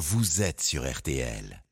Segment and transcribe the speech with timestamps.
[0.00, 1.62] vous êtes sur RTL.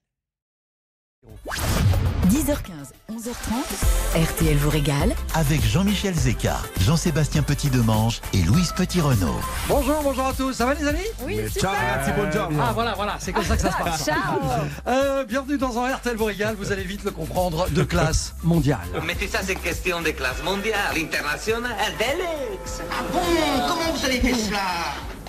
[2.29, 5.15] 10h15, 11h30, RTL vous régale.
[5.35, 9.41] Avec Jean-Michel Zeka, Jean-Sébastien Petit-Demange et Louise Petit-Renault.
[9.67, 10.53] Bonjour, bonjour à tous.
[10.53, 10.99] Ça va les amis?
[11.25, 12.61] Oui, Ciao ragazzi, buongiorno.
[12.63, 14.05] Ah voilà, voilà, c'est comme ça que ça se passe.
[14.05, 14.39] Ciao
[14.87, 18.87] Euh, bienvenue dans un RTL vous régale, vous allez vite le comprendre, de classe mondiale.
[19.07, 22.83] Mais tout ça, c'est question de classe mondiale, internationale, Deluxe.
[22.93, 23.21] Ah bon?
[23.69, 24.61] Comment vous avez fait cela?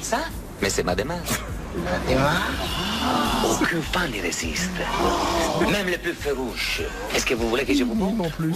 [0.01, 0.19] Ça?
[0.61, 1.39] Mais c'est ma démarche.
[3.45, 4.71] Aucun fan n'y résiste.
[5.71, 6.81] Même les plus farouches.
[7.15, 8.25] Est-ce que vous voulez que je vous montre?
[8.25, 8.53] En plus.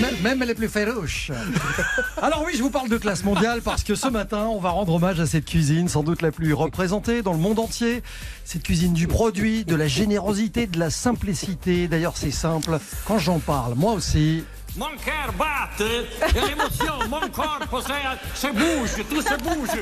[0.00, 1.30] Même, même les plus farouches.
[2.22, 4.94] Alors oui, je vous parle de classe mondiale parce que ce matin, on va rendre
[4.94, 8.02] hommage à cette cuisine, sans doute la plus représentée dans le monde entier.
[8.44, 11.88] Cette cuisine du produit, de la générosité, de la simplicité.
[11.88, 12.78] D'ailleurs, c'est simple.
[13.06, 14.44] Quand j'en parle, moi aussi,
[14.76, 19.80] Mon cœur bat et l'émotion, mon corps se, se bouge, tout se bouge.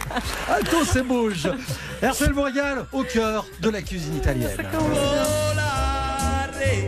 [0.48, 1.48] Ah, tout se bouge.
[2.34, 4.58] Vous régale au cœur de la cuisine italienne.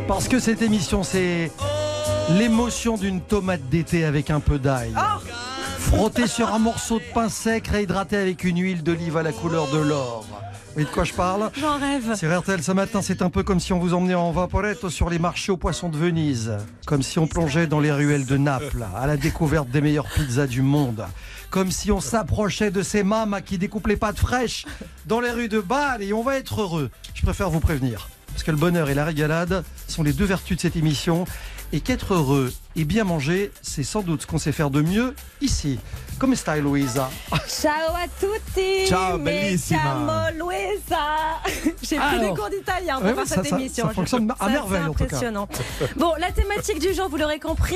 [0.06, 1.50] Parce que cette émission, c'est
[2.30, 4.92] l'émotion d'une tomate d'été avec un peu d'ail.
[5.78, 9.68] Frottée sur un morceau de pain sec, réhydraté avec une huile d'olive à la couleur
[9.68, 10.26] de l'or.
[10.74, 12.16] Vous voyez de quoi je parle J'en rêve.
[12.16, 15.08] Sur RTL ce matin, c'est un peu comme si on vous emmenait en vaporetto sur
[15.08, 16.50] les marchés aux poissons de Venise.
[16.84, 20.48] Comme si on plongeait dans les ruelles de Naples, à la découverte des meilleures pizzas
[20.48, 21.06] du monde.
[21.48, 24.66] Comme si on s'approchait de ces mamas qui découpent les pâtes fraîches
[25.06, 26.90] dans les rues de Bâle et on va être heureux.
[27.14, 28.08] Je préfère vous prévenir.
[28.32, 31.24] Parce que le bonheur et la régalade sont les deux vertus de cette émission.
[31.72, 35.14] Et qu'être heureux et bien manger, c'est sans doute ce qu'on sait faire de mieux
[35.40, 35.78] ici.
[36.18, 37.10] Comme style, Louisa.
[37.48, 39.80] Ciao à tutti Ciao, bellissima.
[39.80, 43.88] chiamo Luisa J'ai pris des cours d'italien Ouais, pour faire ça- cette ça- émission.
[43.88, 45.04] ça fonctionne à merveille, en tout cas.
[45.04, 45.48] impressionnant.
[45.96, 47.74] Bon, la thématique du jour, vous l'aurez compris,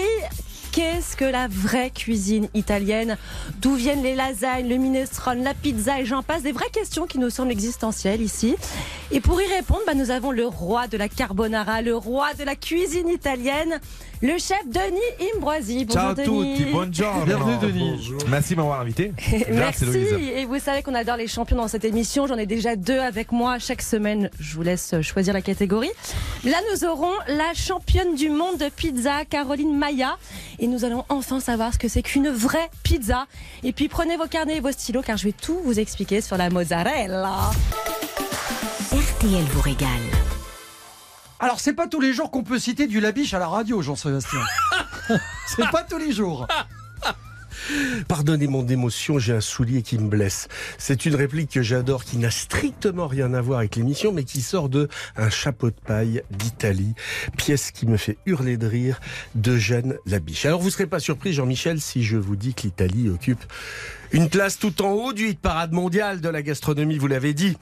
[0.73, 3.17] qu'est-ce que la vraie cuisine italienne?
[3.61, 6.43] D'où viennent les lasagnes, le minestrone, la pizza et j'en passe?
[6.43, 8.57] Des vraies questions qui nous semblent existentielles ici.
[9.11, 12.45] Et pour y répondre, bah, nous avons le roi de la carbonara, le roi de
[12.45, 13.81] la cuisine italienne,
[14.21, 15.85] le chef Denis Imbroisi.
[15.85, 16.57] Bonjour Ciao Denis.
[16.59, 17.25] tutti, buongiorno.
[17.25, 18.13] Bienvenue, Denis.
[18.29, 19.13] Merci de m'avoir invité.
[19.51, 19.85] Merci.
[20.35, 22.27] Et vous savez qu'on adore les champions dans cette émission.
[22.27, 24.29] J'en ai déjà deux avec moi chaque semaine.
[24.41, 25.91] Je vous laisse choisir la catégorie.
[26.45, 30.17] Là, nous aurons la championne du monde de pizza, Caroline Maya.
[30.59, 33.27] Et nous allons enfin savoir ce que c'est qu'une vraie pizza.
[33.63, 36.37] Et puis prenez vos carnets et vos stylos car je vais tout vous expliquer sur
[36.37, 37.51] la mozzarella.
[38.93, 39.89] RTL vous régale.
[41.41, 44.41] Alors, c'est pas tous les jours qu'on peut citer du labiche à la radio, Jean-Sébastien.
[45.47, 46.49] c'est pas tous les jours.
[48.09, 50.49] Pardonnez mon émotion, j'ai un soulier qui me blesse.
[50.79, 54.41] C'est une réplique que j'adore, qui n'a strictement rien à voir avec l'émission, mais qui
[54.41, 56.95] sort de Un chapeau de paille d'Italie,
[57.37, 59.01] pièce qui me fait hurler de rire
[59.35, 60.47] d'Eugène Labiche.
[60.47, 63.45] Alors vous serez pas surpris, Jean-Michel, si je vous dis que l'Italie occupe
[64.13, 67.57] une place tout en haut du hit parade mondial de la gastronomie, vous l'avez dit.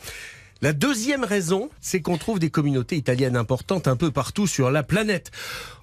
[0.62, 4.82] La deuxième raison, c'est qu'on trouve des communautés italiennes importantes un peu partout sur la
[4.82, 5.30] planète.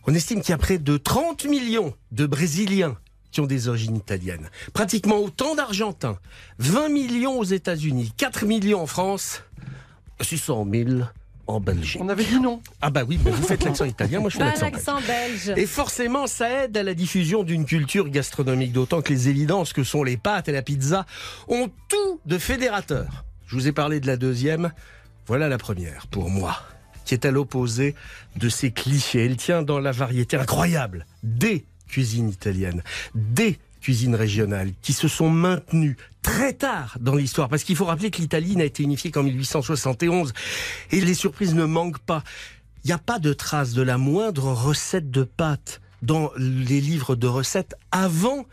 [0.08, 2.98] On estime qu'il y a près de 30 millions de Brésiliens
[3.34, 4.50] qui ont des origines italiennes.
[4.72, 6.18] Pratiquement autant d'Argentins.
[6.60, 9.44] 20 millions aux États-Unis, 4 millions en France,
[10.22, 10.90] 600 000
[11.48, 12.00] en Belgique.
[12.02, 12.62] On avait dit non.
[12.82, 14.76] Ah bah oui, bah vous faites l'accent italien, moi je fais Pas l'accent belge.
[14.76, 15.54] l'accent belge.
[15.58, 19.84] Et forcément, ça aide à la diffusion d'une culture gastronomique, d'autant que les évidences que
[19.84, 21.06] sont les pâtes et la pizza
[21.50, 23.26] ont tout de fédérateur.
[23.48, 24.72] Je vous ai parlé de la deuxième,
[25.28, 26.56] voilà la première, pour moi,
[27.04, 27.94] qui est à l'opposé
[28.38, 29.26] de ces clichés.
[29.26, 32.82] Elle tient dans la variété incroyable des cuisines italiennes,
[33.14, 38.10] des cuisines régionales qui se sont maintenues très tard dans l'histoire, parce qu'il faut rappeler
[38.10, 40.34] que l'Italie n'a été unifiée qu'en 1871,
[40.92, 42.24] et les surprises ne manquent pas.
[42.84, 47.16] Il n'y a pas de trace de la moindre recette de pâtes dans les livres
[47.16, 48.48] de recettes avant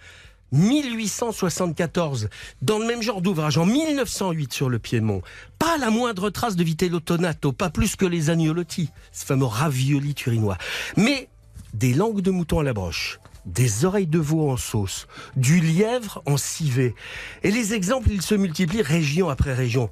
[0.53, 2.29] 1874,
[2.61, 5.23] dans le même genre d'ouvrage, en 1908 sur le Piémont.
[5.59, 10.15] Pas la moindre trace de vitello tonato, pas plus que les agnolotti, ce fameux ravioli
[10.15, 10.59] turinois.
[10.99, 11.29] Mais
[11.73, 15.07] des langues de mouton à la broche, des oreilles de veau en sauce,
[15.37, 16.95] du lièvre en civet.
[17.43, 19.91] Et les exemples, ils se multiplient région après région.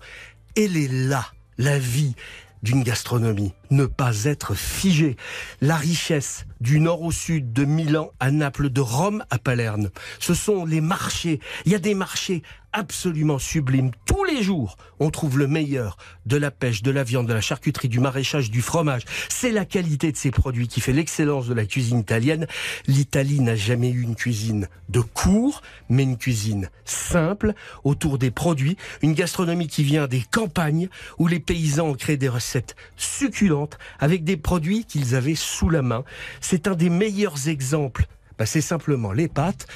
[0.56, 1.26] Elle est là,
[1.56, 2.14] la vie
[2.62, 5.16] d'une gastronomie, ne pas être figée.
[5.60, 9.90] La richesse du nord au sud, de Milan à Naples, de Rome à Palerne.
[10.18, 11.40] Ce sont les marchés.
[11.64, 12.42] Il y a des marchés
[12.72, 13.90] absolument sublimes.
[14.04, 17.40] Tous les jours, on trouve le meilleur de la pêche, de la viande, de la
[17.40, 19.02] charcuterie, du maraîchage, du fromage.
[19.28, 22.46] C'est la qualité de ces produits qui fait l'excellence de la cuisine italienne.
[22.86, 27.54] L'Italie n'a jamais eu une cuisine de cours, mais une cuisine simple,
[27.84, 30.88] autour des produits, une gastronomie qui vient des campagnes,
[31.18, 33.57] où les paysans ont créé des recettes succulentes
[33.98, 36.04] avec des produits qu'ils avaient sous la main.
[36.40, 38.06] C'est un des meilleurs exemples.
[38.38, 39.66] Bah, c'est simplement les pâtes.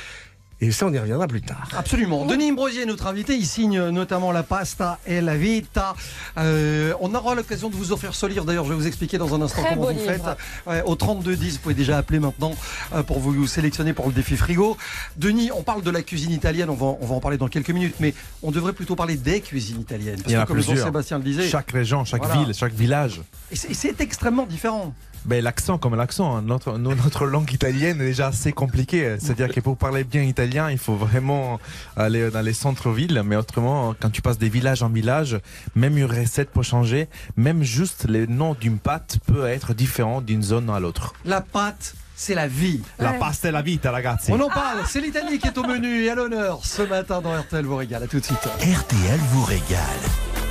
[0.65, 1.69] Et ça, on y reviendra plus tard.
[1.77, 2.25] Absolument.
[2.25, 5.97] Denis Imbrosier, notre invité, il signe notamment la pasta et la vita.
[6.39, 8.45] Euh, on aura l'occasion de vous offrir ce livre.
[8.45, 10.05] D'ailleurs, je vais vous expliquer dans un instant Très comment vous livre.
[10.05, 10.23] faites.
[10.69, 12.53] Ouais, au 3210, vous pouvez déjà appeler maintenant
[12.95, 14.77] euh, pour vous sélectionner pour le défi frigo.
[15.17, 16.71] Denis, on parle de la cuisine italienne.
[16.71, 18.15] On va, on va en parler dans quelques minutes, mais
[18.45, 20.21] on devrait plutôt parler des cuisines italiennes.
[20.23, 20.61] Parce Il y en que a comme.
[20.63, 22.45] Jean-Sébastien le disait, Chaque région, chaque Voilà.
[22.45, 23.21] ville, chaque village.
[23.51, 24.95] et c'est extrêmement différent.
[25.25, 26.43] Ben, l'accent comme l'accent, hein.
[26.43, 29.17] notre, no- notre langue italienne est déjà assez compliquée.
[29.21, 31.61] C'est-à-dire que pour parler bien italien, il faut vraiment
[31.97, 33.23] aller dans les centres-villes.
[33.25, 35.39] Mais autrement, quand tu passes des villages en village,
[35.77, 37.09] même une recette peut changer.
[37.37, 41.13] Même juste le nom d'une pâte peut être différent d'une zone à l'autre.
[41.25, 42.81] La pâte, c'est la vie.
[42.99, 44.33] La pasta e la vita, ragazzi.
[44.33, 44.79] On en parle.
[44.89, 48.03] C'est l'Italie qui est au menu et à l'honneur ce matin dans RTL vous régale.
[48.03, 48.39] À tout de suite.
[48.61, 50.42] RTL vous régale.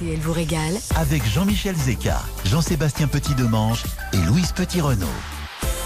[0.00, 0.72] RTL vous régale.
[0.96, 3.82] Avec Jean-Michel Zeka, Jean-Sébastien Petit-Demange
[4.14, 5.06] et Louise Petit-Renault.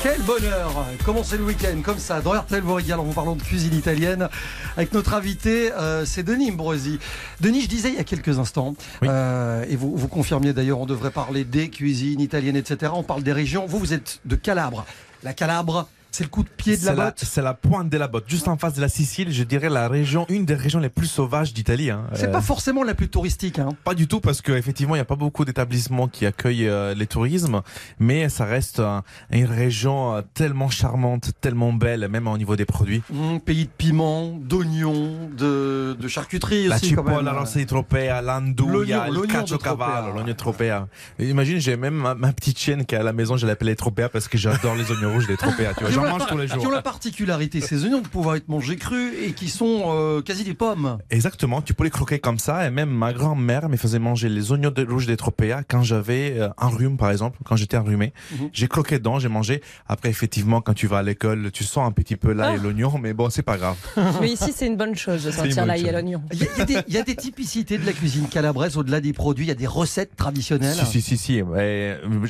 [0.05, 3.43] Quel bonheur Commencer le week-end comme ça dans RTL vous régale en vous parlant de
[3.43, 4.28] cuisine italienne
[4.76, 6.99] avec notre invité, euh, c'est Denis Imbrosi.
[7.40, 9.08] Denis, je disais il y a quelques instants, Oui.
[9.11, 12.93] euh, et vous, vous confirmiez d'ailleurs, on devrait parler des cuisines italiennes, etc.
[12.94, 13.66] On parle des régions.
[13.66, 14.84] Vous, vous êtes de Calabre.
[15.25, 17.20] La Calabre, c'est le coup de pied de la la, botte?
[17.25, 19.88] c'est la pointe de la botte, juste en face de la Sicile, je dirais la
[19.88, 21.90] région, une des régions les plus sauvages d'Italie.
[21.90, 22.05] hein.
[22.14, 23.58] C'est Euh, pas forcément la plus touristique.
[23.58, 23.70] Hein.
[23.82, 27.08] Pas du tout parce qu'effectivement il n'y a pas beaucoup d'établissements qui accueillent euh, les
[27.08, 27.62] tourismes,
[27.99, 32.64] mais ça reste un- une région euh, tellement charmante, tellement belle, même au niveau des
[32.64, 33.02] produits.
[33.12, 37.28] Hum, pays de piment, d'oignons, de, de charcuterie La aussi quand même.
[37.28, 40.87] rossa di Tropea, l'andouilla, L'oignon- le cacio cavallo, l'oignon Tropea.
[41.19, 43.75] Et imagine, j'ai même ma, ma petite chienne qui est à la maison, je l'appelle
[43.75, 45.75] Tropea parce que j'adore les oignons rouges des Tropea.
[45.76, 48.77] Tu vois, Mange tous les Qui ont la particularité, ces oignons, de pouvoir être mangés
[48.77, 50.99] crus et qui sont euh, quasi des pommes.
[51.11, 52.67] Exactement, tu peux les croquer comme ça.
[52.67, 56.39] Et même ma grand-mère me faisait manger les oignons de, rouges des Tropea quand j'avais
[56.39, 58.12] euh, un rhume, par exemple, quand j'étais enrhumé.
[58.33, 58.51] Mhm.
[58.53, 59.62] J'ai croqué dedans, j'ai mangé.
[59.87, 62.93] Après, effectivement, quand tu vas à l'école, tu sens un petit peu l'ail et l'oignon,
[63.00, 63.77] mais bon, c'est pas grave.
[64.21, 66.23] Mais ici, c'est une bonne chose de sentir l'ail et l'oignon.
[66.33, 68.27] Il y, a, il y a des, il y a des typicités de la cuisine
[68.29, 70.75] calabraise au-delà des produits, il y a des recettes traditionnelles.
[70.75, 71.43] Si, si, si, si.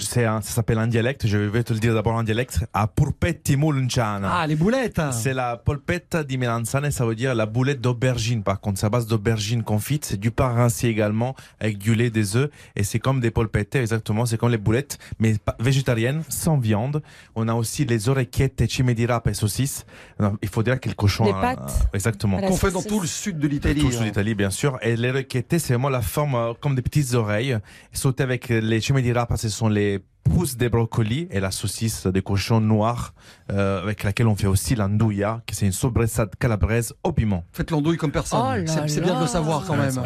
[0.01, 1.27] C'est un- ça s'appelle un dialecte.
[1.27, 2.61] Je vais te le dire d'abord en dialecte.
[2.73, 3.57] A purpetti
[4.31, 8.43] Ah, les boulettes C'est la polpetta di melanzane, ça veut dire la boulette d'aubergine.
[8.43, 10.05] Par contre, c'est à base d'aubergine confite.
[10.05, 12.51] C'est du pain rincé également, avec du lait, des œufs.
[12.77, 14.27] Et c'est comme des polpette, exactement.
[14.27, 17.03] C'est comme les boulettes, mais pas- végétariennes, sans viande.
[17.35, 19.87] On a aussi les orecchiette et cime di rapa et saucisses.
[20.43, 21.25] Il faut dire que le cochon.
[21.25, 21.89] Les pâtes.
[21.93, 22.41] exactement.
[22.41, 23.81] Qu'on fait dans tout le sud de l'Italie.
[23.81, 24.05] Tout sous hein.
[24.05, 24.79] l'Italie, bien sûr.
[24.83, 27.57] Et les orecchiette, c'est vraiment la forme euh, comme des petites oreilles.
[27.93, 32.07] Sauté avec les cime di rapa, ce sont les pousses des brocolis et la saucisse
[32.07, 33.13] des cochons noirs
[33.53, 37.45] euh, avec laquelle on fait aussi l'andouilla, qui c'est une sobressade calabraise au piment.
[37.53, 38.41] Faites l'andouille comme personne.
[38.43, 40.01] Oh c'est bien de le savoir quand même.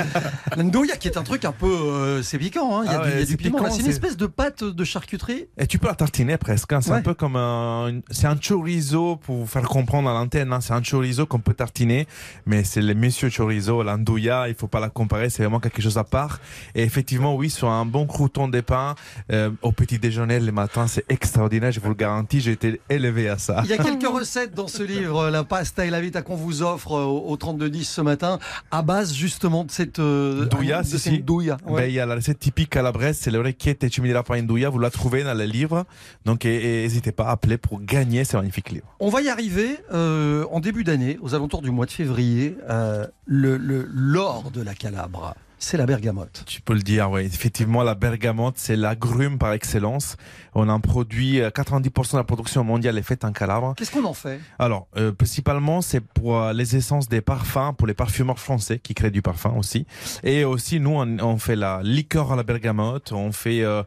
[0.56, 1.66] l'andouille qui est un truc un peu.
[1.66, 2.82] euh, c'est piquant, hein.
[2.86, 3.58] il y a, Ah du, il y a ouais, du piment.
[3.58, 5.46] piquant, C'est une espèce de pâte de charcuterie.
[5.58, 6.72] Et tu peux la tartiner presque.
[6.72, 6.80] hein.
[6.80, 6.98] C'est Ouais.
[6.98, 10.52] un peu comme un, c'est un chorizo pour vous faire comprendre à l'antenne.
[10.52, 10.60] hein.
[10.60, 12.06] C'est un chorizo qu'on peut tartiner,
[12.46, 14.48] mais c'est le monsieur chorizo, l'andouilla.
[14.48, 15.28] Il faut pas la comparer.
[15.30, 16.38] C'est vraiment quelque chose à part.
[16.74, 18.94] Et effectivement, oui, sur un bon crouton de pain
[19.32, 21.72] euh, au petit déjeuner le matin, c'est extraordinaire.
[21.72, 22.40] Je vous le garantis.
[22.40, 23.60] J'ai été élevé à ça.
[23.64, 26.62] Il y a quelques recettes dans ce livre, La pasta et la vita, qu'on vous
[26.62, 28.38] offre euh, au, au 3210 ce matin,
[28.70, 29.98] à base justement de cette.
[29.98, 31.18] euh, Douilla, de si, cette si.
[31.22, 31.56] douilla.
[31.66, 34.68] Ben, il y a la recette typique calabraise, c'est l'orecchiette et chimidira indouilla.
[34.70, 35.84] Vous la trouvez dans le livre.
[36.24, 38.86] Donc, n'hésitez pas à appeler pour gagner ce magnifique livre.
[39.00, 42.56] On va y arriver euh, en début d'année, aux alentours du mois de février.
[42.68, 46.42] euh, le le- l'or de la Calabre, c'est la bergamote.
[46.46, 47.22] Tu peux le dire, oui.
[47.22, 50.16] Effectivement, la bergamote, c'est l'agrume par excellence.
[50.54, 53.74] On en produit, euh, 90% de la production mondiale est faite en Calabre.
[53.76, 54.40] Qu'est-ce qu'on en fait?
[54.58, 58.94] Alors, euh, principalement, c'est pour euh, les essences des parfums, pour les parfumeurs français qui
[58.94, 59.86] créent du parfum aussi.
[60.22, 63.82] Et aussi, nous, on, on fait la liqueur à la bergamote, on fait euh,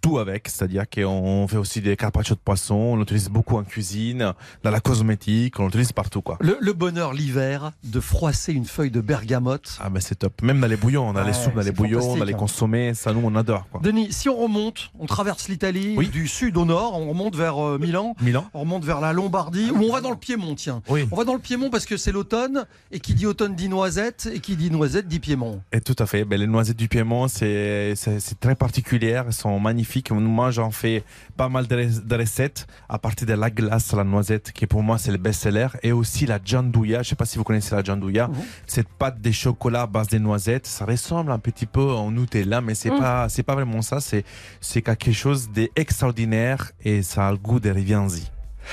[0.00, 4.32] tout avec, c'est-à-dire qu'on fait aussi des carpaccio de poisson, on l'utilise beaucoup en cuisine,
[4.62, 6.36] dans la cosmétique, on l'utilise partout, quoi.
[6.40, 9.78] le, le bonheur l'hiver de froisser une feuille de bergamote.
[9.80, 10.42] Ah ben c'est top.
[10.42, 12.34] Même dans les bouillons, dans Ouais, les soupes, dans les c'est bouillons, fantastique, dans les
[12.34, 12.36] hein.
[12.36, 13.80] consommés, ça nous on adore quoi.
[13.82, 16.08] Denis, si on remonte, on traverse l'Italie Oui.
[16.08, 19.70] du sud au nord, on remonte vers euh, Milan, Milan on remonte vers la Lombardie,
[19.70, 20.82] ou on va dans le Piémont, tiens.
[20.88, 21.06] Oui.
[21.10, 24.28] On va dans le Piémont parce que c'est l'automne, et qui dit automne dit noisette,
[24.32, 25.60] et qui dit noisette dit Piémont.
[25.72, 26.24] Et tout à fait.
[26.24, 27.94] Ben, les noisettes du Piémont, c'est
[28.40, 29.22] très particulier.
[29.26, 30.10] Elles sont magnifiques.
[30.10, 31.04] Moi, j'en fais
[31.36, 34.82] pas mal de, rec- de recettes à partir de la glace la noisette, qui pour
[34.82, 37.02] moi c'est le best-seller, et aussi la giandouilla.
[37.02, 38.28] Je sais pas si vous connaissez la giandouilla.
[38.28, 38.34] Mhm.
[38.66, 42.60] Cette pâte de chocolat à base de noisettes, ça ressemble un petit peu au Nutella,
[42.62, 42.98] mais c'est Mhm.
[42.98, 44.00] pas c'est pas vraiment ça.
[44.00, 44.24] C'est
[44.60, 48.30] c'est quelque chose d'extraordinaire et ça a le goût des rivianzi.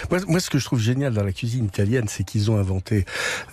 [0.10, 3.04] Moi, moi, ce que je trouve génial dans la cuisine italienne, c'est qu'ils ont inventé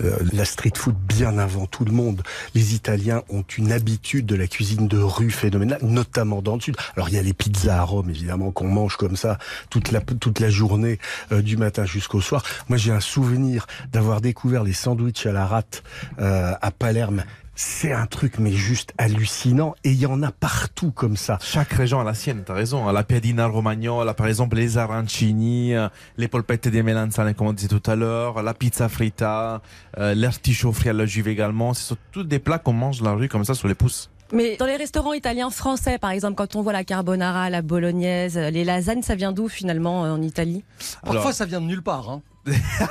[0.04, 2.22] euh, la street food bien avant tout le monde.
[2.54, 6.76] Les Italiens ont une habitude de la cuisine de rue phénoménale, notamment dans le sud.
[6.94, 9.36] Alors il y a les pizzas à Rome, évidemment, qu'on mange comme ça
[9.68, 11.00] toute la toute la journée,
[11.32, 12.44] euh, du matin jusqu'au soir.
[12.68, 15.82] Moi, j'ai un souvenir d'avoir découvert les sandwichs à la rate
[16.20, 17.24] euh, à Palerme.
[17.60, 21.38] C'est un truc mais juste hallucinant et il y en a partout comme ça.
[21.42, 22.86] Chaque région a la sienne, t'as raison.
[22.92, 25.88] La piadina romagnola, par exemple, les arancini, euh,
[26.18, 29.60] les polpette di melanzane, comme on disait tout à l'heure, la pizza frita,
[29.98, 31.74] euh, l'artichaut frit à la juve également.
[31.74, 34.08] Ce sont tous des plats qu'on mange dans la rue comme ça sur les pouces.
[34.32, 38.38] Mais dans les restaurants italiens français, par exemple, quand on voit la carbonara, la bolognaise,
[38.38, 40.62] les lasagnes, ça vient d'où finalement euh, en Italie?
[41.02, 42.08] Parfois, Alors- ça vient de nulle part.
[42.08, 42.22] hein.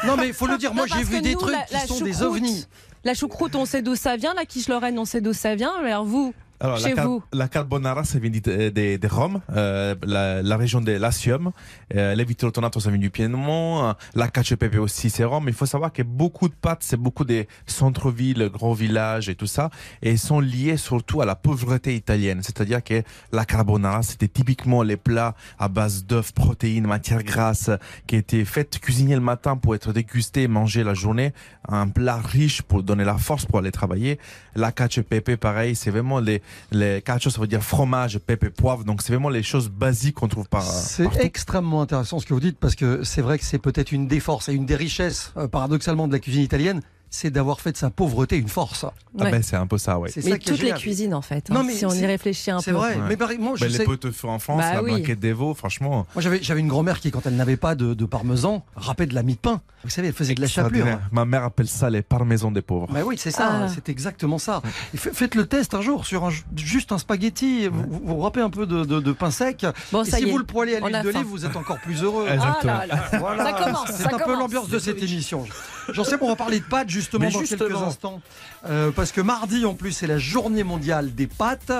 [0.06, 1.80] non, mais il faut le dire, moi j'ai vu des nous, trucs la- qui la
[1.88, 2.68] sont des ovnis.
[3.08, 4.34] La choucroute, on sait d'où ça vient.
[4.34, 5.72] La quiche Lorraine, on sait d'où ça vient.
[5.82, 9.94] Alors vous, Alors, chez la, vous la carbonara, ça vient de, de, de Rome, euh,
[10.04, 11.52] la, la région de Latium.
[11.96, 13.90] Euh, le vitello tonato, ça vient du Piémont.
[13.90, 15.46] Euh, La cacio e pepe aussi, c'est Rome.
[15.48, 19.46] Il faut savoir que beaucoup de pâtes, c'est beaucoup des centres-villes, grands villages et tout
[19.46, 19.70] ça.
[20.02, 22.42] Et ils sont liés surtout à la pauvreté italienne.
[22.42, 27.70] C'est-à-dire que la carbonara, c'était typiquement les plats à base d'œufs, protéines, matières grasses,
[28.08, 31.34] qui étaient faites cuisiner le matin pour être dégustés et mangés la journée.
[31.68, 34.20] Un plat riche pour donner la force pour aller travailler.
[34.58, 38.84] La cacio pepe, pareil, c'est vraiment les, les cacio, ça veut dire fromage, pepe, poivre.
[38.84, 41.20] Donc c'est vraiment les choses basiques qu'on trouve par, C'est partout.
[41.22, 44.20] extrêmement intéressant ce que vous dites parce que c'est vrai que c'est peut-être une des
[44.20, 47.78] forces et une des richesses, euh, paradoxalement, de la cuisine italienne, c'est d'avoir fait de
[47.78, 48.86] sa pauvreté une force.
[48.86, 49.32] Ah Ouais.
[49.32, 49.98] ben, c'est un peu ça.
[50.08, 51.50] C'est mais ça toutes les cuisines en fait.
[51.50, 52.64] Non, hein, mais si on y réfléchit un peu.
[52.64, 53.02] C'est vrai, Ouais.
[53.10, 53.80] mais par- moi je Ben, sais.
[53.80, 54.92] les pot de feu en France, Bah la oui.
[54.96, 56.06] blanquette des veaux, franchement.
[56.16, 59.24] Moi j'avais une grand-mère qui, quand elle n'avait pas de, de parmesan, râpait de la
[59.24, 59.62] mie de pain.
[59.84, 61.00] Vous savez, elle faisait de la chapelure.
[61.12, 62.88] Ma mère appelle ça les parmesans des pauvres.
[62.92, 63.68] Bah oui, c'est ça, Ah.
[63.74, 64.62] c'est exactement ça.
[64.94, 68.42] Et faites le test un jour sur un, juste un spaghetti, vous, vous, vous râpez
[68.42, 69.66] un peu de, de- de pain sec.
[69.92, 71.56] Bon, et ça si y est, vous le poêlez à l'huile a d'olive, vous êtes
[71.56, 72.28] encore plus heureux.
[72.32, 72.80] Exactement.
[72.92, 73.38] Ah.
[73.38, 75.46] Ça commence, C'est un peu l'ambiance de cette émission.
[75.94, 78.22] J'en sais qu'on va parler de pâtes justement Mais dans quelques instants.
[78.68, 81.72] Euh, parce que mardi en plus c'est la journée mondiale des pâtes.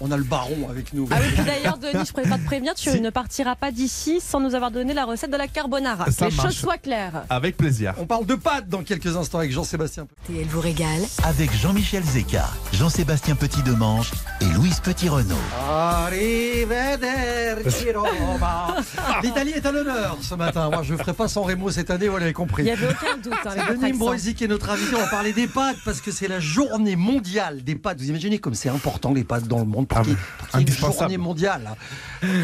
[0.00, 1.08] On a le baron avec nous.
[1.10, 3.00] Ah oui, puis d'ailleurs, Denis, je préfère te prévenir, tu Si.
[3.00, 6.04] ne partiras pas d'ici sans nous avoir donné la recette de la carbonara.
[6.10, 6.48] Ça que les marche.
[6.48, 7.22] choses soient claires.
[7.30, 7.94] Avec plaisir.
[7.98, 10.06] On parle de pâtes dans quelques instants avec Jean-Sébastien.
[10.24, 11.00] RTL vous régale.
[11.24, 14.10] Avec Jean-Michel Zeka, Jean-Sébastien Petit-Demange
[14.42, 15.34] et Louise Petit-Renaud.
[15.66, 18.76] Arrivederci Roma.
[19.22, 20.68] L'Italie est à l'honneur ce matin.
[20.70, 22.64] Moi je ne ferai pas sans Remo cette année, vous l'avez Il compris.
[22.64, 23.45] n'y avait aucun doute.
[23.46, 23.92] Hein, Denis.
[23.94, 24.94] Mbroisi qui est notre invité.
[24.96, 27.98] On va parler des pâtes parce que c'est la journée mondiale des pâtes.
[28.00, 30.66] Vous imaginez comme c'est important les pâtes dans le monde pour Ah qu'il y ait-
[30.66, 31.70] une journée mondiale.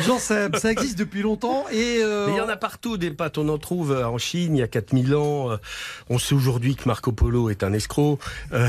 [0.07, 3.39] Jean Seb, ça existe depuis longtemps et euh, il y en a partout des pâtes.
[3.39, 5.51] On en trouve euh, en Chine il y a 4000 ans.
[5.51, 5.57] Euh,
[6.09, 8.19] On sait aujourd'hui que Marco Polo est un escroc.
[8.53, 8.69] Euh,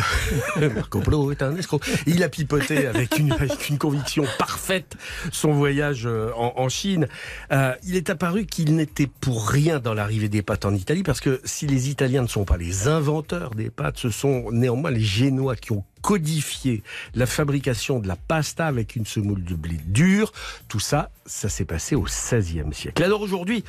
[0.75, 1.79] Marco Polo est un escroc.
[2.05, 3.33] Il a pipoté avec une,
[3.77, 4.95] conviction parfaite
[5.31, 7.07] son voyage en, Chine.
[7.51, 11.41] Il est apparu qu'il n'était pour rien dans l'arrivée des pâtes en Italie parce que
[11.43, 15.55] si les Italiens ne sont pas les inventeurs des pâtes, ce sont néanmoins les Génois
[15.55, 16.83] qui ont codifié
[17.15, 20.31] la fabrication de la pasta avec une semoule de blé dur.
[20.67, 23.01] Tout ça, ça s'est passé au XVIe siècle.
[23.01, 23.63] Alors aujourd'hui,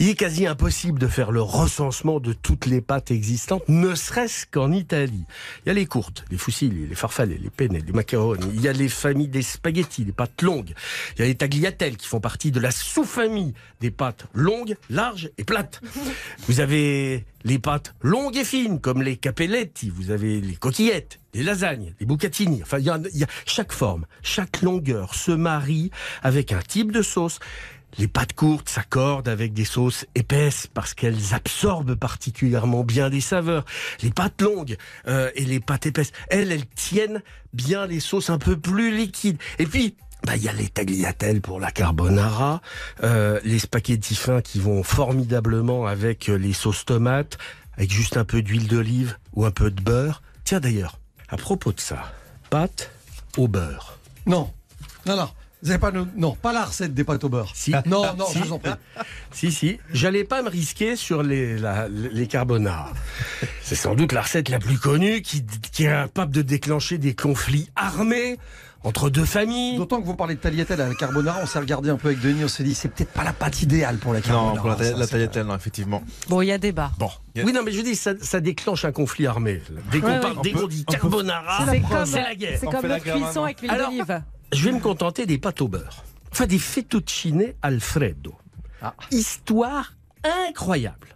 [0.00, 4.46] il est quasi impossible de faire le recensement de toutes les pâtes existantes, ne serait-ce
[4.50, 5.24] qu'en Italie.
[5.64, 8.46] Il y a les courtes, les fusilli, les farfallets, les penne, les macaroni.
[8.54, 10.72] Il y a les familles des spaghettis, les pâtes longues.
[11.16, 13.52] Il y a les tagliatelles qui font partie de la sous-famille
[13.82, 15.82] des pâtes longues, larges et plates.
[16.48, 19.90] Vous avez les pâtes longues et fines, comme les capelletti.
[19.90, 22.62] Vous avez les coquillettes, les lasagnes, les bucatini.
[22.62, 25.90] Enfin, il y, en a- il y a chaque forme, chaque longueur se marie
[26.22, 27.38] avec un type de sauce.
[27.98, 33.64] Les pâtes courtes s'accordent avec des sauces épaisses parce qu'elles absorbent particulièrement bien des saveurs.
[34.02, 38.38] Les pâtes longues euh, et les pâtes épaisses, elles, elles tiennent bien les sauces un
[38.38, 39.38] peu plus liquides.
[39.58, 42.60] Et puis, bah, il y a les tagliatelles pour la carbonara,
[43.02, 47.38] euh, les spaghettis fins qui vont formidablement avec euh, les sauces tomates,
[47.76, 50.22] avec juste un peu d'huile d'olive ou un peu de beurre.
[50.44, 52.12] Tiens d'ailleurs, à propos de ça,
[52.50, 52.90] pâtes
[53.36, 53.98] au beurre.
[54.26, 54.50] non,
[55.06, 55.30] non, non.
[55.62, 57.52] Vous avez pas, non, pas la recette des pâtes au beurre.
[57.54, 57.72] Si.
[57.86, 58.38] Non, non, Si.
[58.38, 58.70] je vous en prie.
[59.32, 59.78] Si, si.
[59.92, 62.92] J'allais pas me risquer sur les, la- les carbonara.
[63.62, 67.14] C'est sans doute la recette la plus connue qui, qui est capable de déclencher des
[67.14, 68.38] conflits armés
[68.82, 69.76] entre deux familles.
[69.76, 72.20] D'autant que vous parlez de tagliatelle à la carbonara, on s'est regardé un peu avec
[72.20, 74.54] Denis, on s'est dit c'est peut-être pas la pâte idéale pour la carbonara.
[74.54, 76.02] Non, pour la, ça, la tagliatelle, non, effectivement.
[76.28, 76.90] Bon, il y a débat.
[76.98, 77.10] Bon.
[77.36, 79.62] Oui, non, mais je dis, ça, ça déclenche un conflit armé.
[79.92, 80.20] Dès qu'on Ouais,
[80.54, 80.68] ouais.
[80.68, 82.58] dit carbonara, C'est comme, c'est la guerre.
[82.58, 84.22] c'est comme la guerre cuisson avec l'huile d'olive.
[84.52, 86.04] Je vais me contenter des pâtes au beurre.
[86.32, 88.34] Enfin, des fettuccine alfredo.
[89.10, 89.94] Histoire
[90.48, 91.08] incroyable.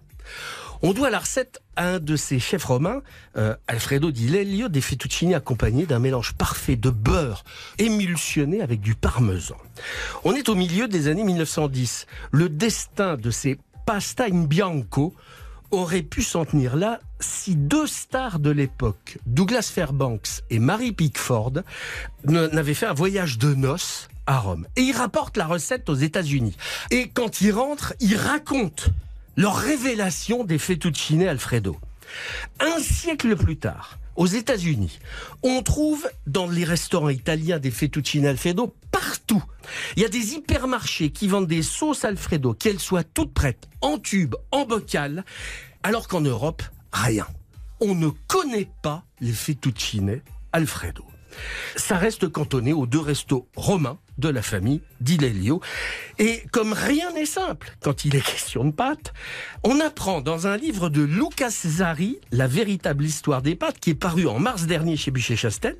[0.82, 3.02] On doit la recette à un de ses chefs romains,
[3.36, 7.42] euh, Alfredo di Lelio, des fettuccini accompagnés d'un mélange parfait de beurre
[7.78, 9.56] émulsionné avec du parmesan.
[10.24, 12.06] On est au milieu des années 1910.
[12.32, 15.14] Le destin de ces pasta in bianco
[15.74, 21.62] aurait pu s'en tenir là si deux stars de l'époque, Douglas Fairbanks et Mary Pickford,
[22.24, 24.66] n'avaient fait un voyage de noces à Rome.
[24.76, 26.56] Et ils rapportent la recette aux États-Unis.
[26.90, 28.84] Et quand ils rentrent, ils racontent
[29.36, 31.76] leur révélation des fettuccine Alfredo.
[32.60, 35.00] Un siècle plus tard, aux États-Unis,
[35.42, 39.42] on trouve dans les restaurants italiens des fettuccine Alfredo partout.
[39.96, 43.98] Il y a des hypermarchés qui vendent des sauces Alfredo, qu'elles soient toutes prêtes, en
[43.98, 45.24] tube, en bocal,
[45.84, 46.62] alors qu'en Europe,
[46.92, 47.26] rien.
[47.80, 51.04] On ne connaît pas les fettuccine Alfredo.
[51.76, 55.60] Ça reste cantonné aux deux restos romains de la famille d'Ilelio.
[56.18, 59.12] Et comme rien n'est simple quand il est question de pâtes,
[59.62, 63.94] on apprend dans un livre de Lucas Zari, La véritable histoire des pâtes, qui est
[63.94, 65.76] paru en mars dernier chez Buchet-Chastel,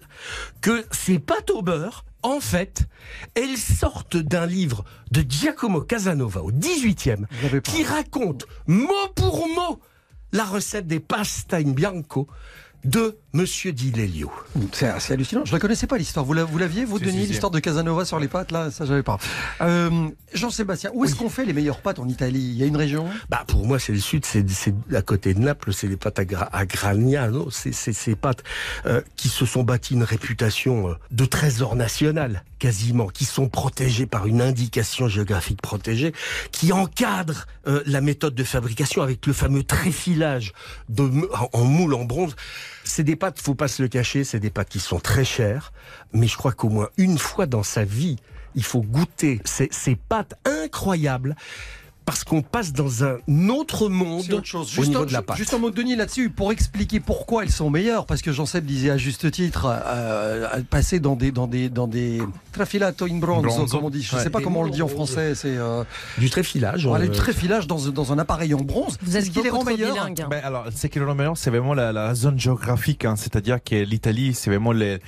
[0.60, 2.88] que ces pâtes au beurre, en fait,
[3.34, 7.26] elles sortent d'un livre de Giacomo Casanova au 18e,
[7.62, 9.80] qui raconte mot pour mot
[10.34, 12.26] la recette des pasta bianco
[12.84, 14.30] de Monsieur Di Lelio.
[14.72, 15.44] C'est assez hallucinant.
[15.44, 16.24] Je ne connaissais pas l'histoire.
[16.24, 19.02] Vous la- vous l'aviez, vous, Denis, l'histoire de Casanova sur les pâtes Là, ça, j'avais
[19.02, 19.18] pas.
[19.60, 22.38] Euh, Jean-Sébastien, où est-ce qu'on fait les meilleures pâtes en Italie?
[22.52, 23.06] Il y a une région?
[23.28, 26.18] Bah pour moi c'est le sud, c'est c'est à côté de Naples, c'est les pâtes
[26.20, 28.44] à, Gra- à Gragnano, c'est c'est ces pâtes
[28.86, 34.06] euh, qui se sont bâties une réputation euh, de trésor national quasiment, qui sont protégées
[34.06, 36.14] par une indication géographique protégée,
[36.52, 40.52] qui encadre euh, la méthode de fabrication avec le fameux tréfilage
[40.88, 41.10] de,
[41.52, 42.34] en moule en bronze.
[42.84, 45.72] C'est des pâtes, faut pas se le cacher, c'est des pâtes qui sont très chères,
[46.12, 48.16] mais je crois qu'au moins une fois dans sa vie,
[48.54, 51.34] il faut goûter ces, ces pâtes incroyables
[52.04, 53.18] parce qu'on passe dans un
[53.48, 54.66] autre monde autre chose.
[54.66, 55.36] au Juste, niveau un, de la pâte.
[55.36, 58.06] juste un mot de Denis là-dessus pour expliquer pourquoi elles sont meilleures.
[58.06, 61.86] Parce que Jean-Seb disait à juste titre, euh, euh, passer dans des, dans des, dans
[61.86, 62.20] des
[62.52, 64.02] trafilato in bronzo, comme on dit.
[64.02, 64.24] Je ne Ouais.
[64.24, 65.34] sais pas comment on le dit en français.
[65.34, 65.82] C'est euh,
[66.18, 66.86] du tréfilage.
[66.86, 68.96] Voilà, euh, du tréfilage dans, dans un appareil en bronze.
[69.02, 70.28] Vous êtes Ce qui les rend bilingue, hein.
[70.30, 73.16] Ben alors, ce qui le rend meilleur, c'est vraiment la, la zone géographique, hein.
[73.16, 74.98] c'est-à-dire que l'Italie, c'est vraiment les,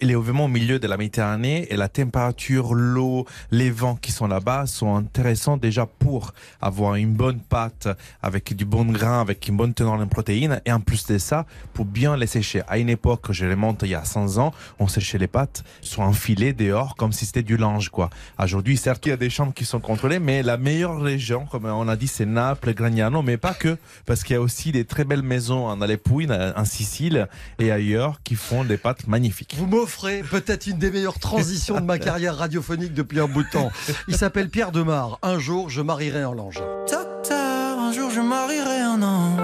[0.00, 4.10] il est vraiment au milieu de la Méditerranée et la température, l'eau, les vents qui
[4.12, 7.88] sont là-bas sont intéressants déjà pour avoir une bonne pâte
[8.22, 11.46] avec du bon grain, avec une bonne teneur en protéines et en plus de ça,
[11.74, 12.62] pour bien les sécher.
[12.68, 16.02] À une époque, je remonte il y a 100 ans, on séchait les pâtes sur
[16.02, 18.10] un filet dehors comme si c'était du linge, quoi.
[18.42, 21.66] Aujourd'hui, certes, il y a des chambres qui sont contrôlées, mais la meilleure région, comme
[21.66, 24.84] on a dit, c'est Naples, Gragnano, mais pas que, parce qu'il y a aussi des
[24.84, 27.28] très belles maisons en Alepouine, en Sicile
[27.58, 29.54] et ailleurs qui font des pâtes magnifiques.
[29.56, 33.50] Vous m'offrez peut-être une des meilleures transitions de ma carrière radiophonique depuis un bout de
[33.50, 33.70] temps.
[34.08, 35.18] Il s'appelle Pierre Demar.
[35.22, 39.40] Un jour, je marierai un Docteur, un jour je marierai un ange.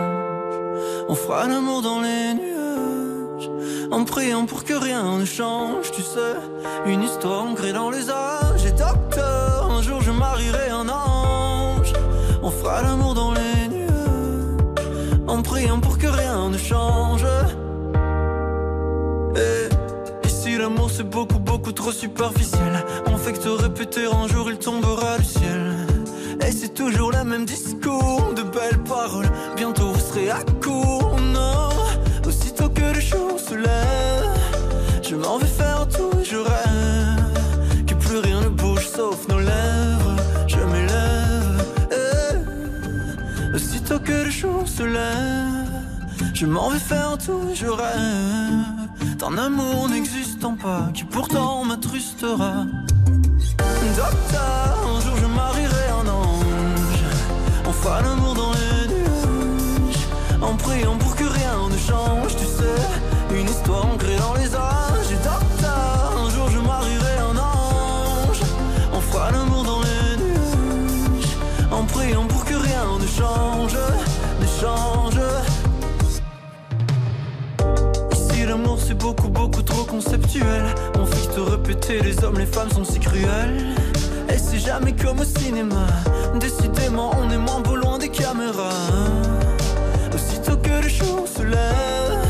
[1.08, 3.50] On fera l'amour dans les nuages.
[3.90, 6.36] En priant pour que rien ne change, tu sais.
[6.84, 8.66] Une histoire ancrée dans les âges.
[8.66, 11.94] Et docteur, un jour je marierai un ange.
[12.42, 15.18] On fera l'amour dans les nuages.
[15.26, 17.24] En priant pour que rien ne change.
[19.34, 24.50] Et, si l'amour c'est beaucoup, beaucoup trop superficiel, on fait que te répéter un jour
[24.50, 25.41] il tombera du ciel.
[26.72, 29.28] Et toujours le même discours, de belles paroles.
[29.56, 31.68] Bientôt vous serez à court, non.
[32.26, 34.30] Aussitôt que le jour se lève,
[35.02, 37.84] je m'en vais faire tout, je rêve.
[37.86, 40.16] Que plus rien ne bouge sauf nos lèvres.
[40.46, 41.66] Je m'élève.
[41.90, 43.54] eh.
[43.54, 45.68] Aussitôt que le jour se lève,
[46.32, 49.18] je m'en vais faire tout, je rêve.
[49.18, 52.64] D'un amour n'existant pas, qui pourtant m'attrustera.
[53.96, 54.81] Docteur,
[57.82, 60.06] Fera l'amour dans les nuages.
[60.40, 63.34] En priant pour que rien ne change, tu sais.
[63.34, 65.10] Une histoire ancrée dans les âges.
[65.10, 68.40] Et docteur, un jour je marierai un ange.
[68.92, 71.72] On fera l'amour dans les nuages.
[71.72, 73.76] En priant pour que rien ne change,
[74.40, 75.18] ne change.
[78.12, 80.64] Ici l'amour c'est beaucoup beaucoup trop conceptuel
[80.94, 83.74] On que te répéter les hommes les femmes sont si cruels
[84.28, 85.86] Et c'est jamais comme au cinéma
[86.40, 88.70] Décidément on est moins beau loin des caméras
[90.14, 92.26] Aussitôt que le jour se lève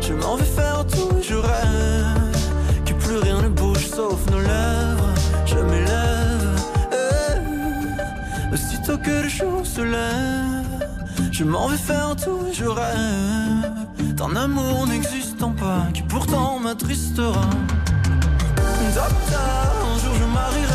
[0.00, 2.36] Je m'en vais faire tout je rêve
[2.84, 5.14] Que plus rien ne bouge sauf nos lèvres
[5.46, 6.60] Je m'élève
[6.92, 8.54] eh.
[8.54, 10.88] Aussitôt que le jour se lève
[11.30, 13.82] Je m'en vais faire tout je rêve
[14.14, 17.40] d'un amour n'existant pas qui pourtant m'attristera.
[18.80, 20.71] Un jour je marierai.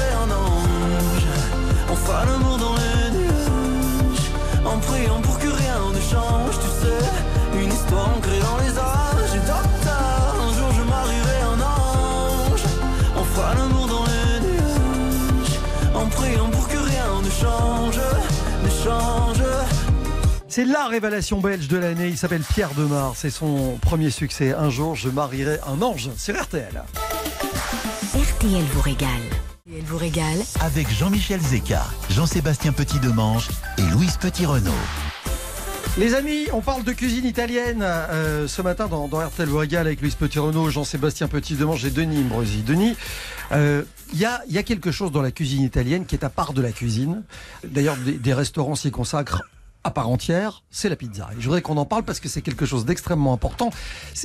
[2.08, 4.32] On fera l'amour dans les nuages.
[4.64, 7.62] En priant pour que rien ne change, tu sais.
[7.62, 9.36] Une histoire ancrée dans les âges.
[9.36, 12.64] Et docteur, un jour je marierai un ange.
[13.18, 15.60] On fera l'amour dans les nuages.
[15.94, 18.00] En priant pour que rien ne change,
[18.64, 19.44] ne change.
[20.48, 22.08] C'est la révélation belge de l'année.
[22.08, 23.16] Il s'appelle Pierre Demar.
[23.18, 24.54] C'est son premier succès.
[24.54, 26.86] Un jour, je marierai un ange sur RTL.
[28.16, 29.57] RTL vous régale.
[29.86, 30.40] Vous régale.
[30.62, 34.72] Avec Jean-Michel Zeka, Jean-Sébastien Petit-Demange et Louise Petit-Renault.
[35.98, 39.88] Les amis, on parle de cuisine italienne euh, ce matin dans, dans RTL vous régale
[39.88, 42.64] avec Louise Petit-Renault, Jean-Sébastien Petit-Demange et Denis Imbrosi.
[42.64, 42.96] Denis,
[43.52, 46.24] euh, il y, a, il y a quelque chose dans la cuisine italienne qui est
[46.24, 47.24] à part de la cuisine.
[47.66, 49.44] D'ailleurs, des, des restaurants s'y consacrent
[49.88, 51.30] à part entière, c'est la pizza.
[51.32, 53.70] Et je voudrais qu'on en parle parce que c'est quelque chose d'extrêmement important.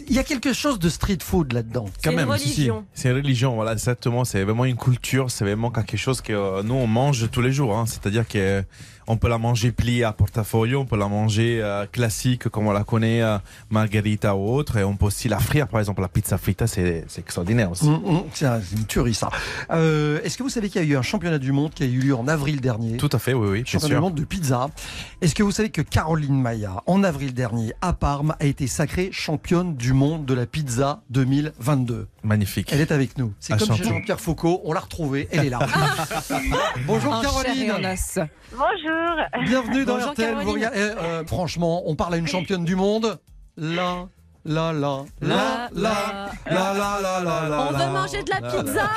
[0.08, 1.86] Il y a quelque chose de street food là-dedans.
[2.02, 2.68] Quand une même, si.
[2.94, 4.24] C'est une religion, voilà, exactement.
[4.24, 7.52] C'est vraiment une culture, c'est vraiment quelque chose que euh, nous on mange tous les
[7.52, 7.78] jours.
[7.78, 7.86] Hein.
[7.86, 8.62] C'est-à-dire que euh,
[9.06, 12.72] on peut la manger pliée à portafolio, on peut la manger euh, classique comme on
[12.72, 13.38] la connaît, euh,
[13.70, 15.68] margarita ou autre, et on peut aussi la frire.
[15.68, 17.86] Par exemple, la pizza frita, c'est extraordinaire aussi.
[17.86, 19.30] Hum, hum, c'est un- c'est une tuerie ça.
[19.70, 21.86] Euh, Est-ce que vous savez qu'il y a eu un championnat du monde qui a
[21.86, 24.68] eu lieu en avril dernier Tout à fait, oui, oui, championnat du monde de pizza.
[25.20, 29.10] Est-ce que vous savez que Caroline Maia, en avril dernier, à Parme, a été sacrée
[29.12, 32.68] championne du monde de la pizza 2022 Magnifique.
[32.72, 33.32] Elle est avec nous.
[33.40, 33.84] C'est Ah, comme chez.
[33.84, 35.58] Jean-Pierre Foucault, on l'a retrouvée, elle est là.
[36.86, 37.72] Bonjour Caroline.
[38.52, 39.44] Bonjour.
[39.44, 40.26] Bienvenue dans Bonjour, RTL.
[40.28, 40.46] Caroline.
[40.48, 43.18] Vous regardez- eh, euh, franchement, on parle à une championne du monde.
[43.56, 44.08] Là,
[44.44, 47.68] là, là, là, là, là, là, là, là, là.
[47.70, 48.90] On veut manger de la pizza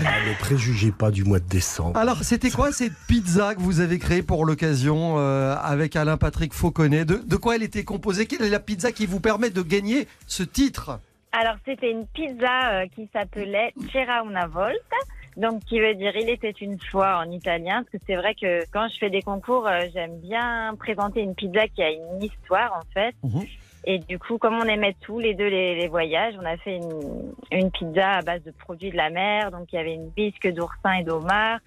[0.00, 1.96] Ne préjugez pas du mois de décembre.
[1.98, 6.52] Alors, c'était quoi cette pizza que vous avez créée pour l'occasion euh, avec Alain Patrick
[6.54, 7.04] Fauconnet?
[7.04, 8.26] De, de quoi elle était composée?
[8.26, 11.00] Quelle est la pizza qui vous permet de gagner ce titre?
[11.38, 14.96] Alors, c'était une pizza euh, qui s'appelait C'era una volta.
[15.36, 17.82] Donc, qui veut dire il était une fois en italien.
[17.82, 21.34] Parce que c'est vrai que quand je fais des concours, euh, j'aime bien présenter une
[21.34, 23.14] pizza qui a une histoire, en fait.
[23.22, 23.44] Mhm.
[23.84, 26.76] Et du coup, comme on aimait tous les deux les, les voyages, on a fait
[26.76, 29.50] une, une pizza à base de produits de la mer.
[29.50, 31.58] Donc, il y avait une bisque d'oursin et d'homard.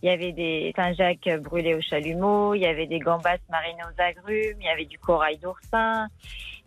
[0.00, 2.54] Il y avait des Saint-Jacques brûlés au chalumeau.
[2.54, 4.58] Il y avait des gambas marinées aux agrumes.
[4.60, 6.06] Il y avait du corail d'oursin.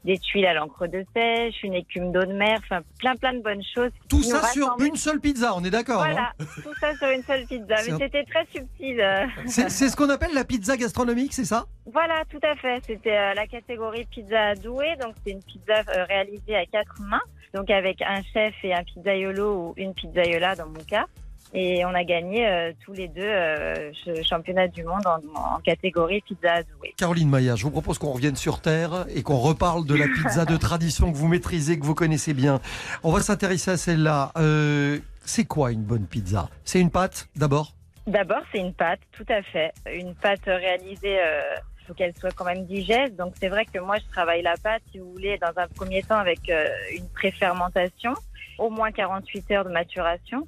[0.04, 1.62] Des tuiles à l'encre de pêche.
[1.64, 2.60] Une écume d'eau de mer.
[2.64, 3.92] Enfin, plein, plein de bonnes choses.
[4.10, 6.32] Tout ça sur une seule pizza, on est d'accord Voilà,
[6.64, 7.76] tout ça sur une seule pizza.
[7.86, 9.04] Mais un- c'était très subtil.
[9.48, 12.82] C'est ce qu'on appelle la pizza gastronomique, c'est ça Voilà, tout à fait.
[12.88, 14.96] C'était euh, la catégorie pizza douée.
[15.02, 17.22] Donc, c'est une pizza euh, réalisée à quatre mains.
[17.54, 21.06] Donc, avec un chef et un pizzaiolo ou une pizzaiola dans mon cas.
[21.54, 25.60] Et on a gagné euh, tous les deux euh, ce championnat du monde en, en
[25.60, 26.94] catégorie pizza douée.
[26.98, 30.46] Caroline Maillard, je vous propose qu'on revienne sur Terre et qu'on reparle de la pizza
[30.46, 32.62] de tradition que vous maîtrisez, que vous connaissez bien.
[33.04, 34.32] On va s'intéresser à celle-là.
[34.38, 36.50] Euh, c'est quoi une bonne pizza?
[36.64, 37.74] C'est une pâte, d'abord?
[38.08, 39.72] D'abord, c'est une pâte, tout à fait.
[39.94, 41.42] Une pâte réalisée, euh,
[41.80, 43.16] il faut qu'elle soit quand même digeste.
[43.16, 46.02] Donc, c'est vrai que moi, je travaille la pâte, si vous voulez, dans un premier
[46.02, 48.14] temps avec euh, une préfermentation,
[48.58, 50.48] au moins 48 heures de maturation.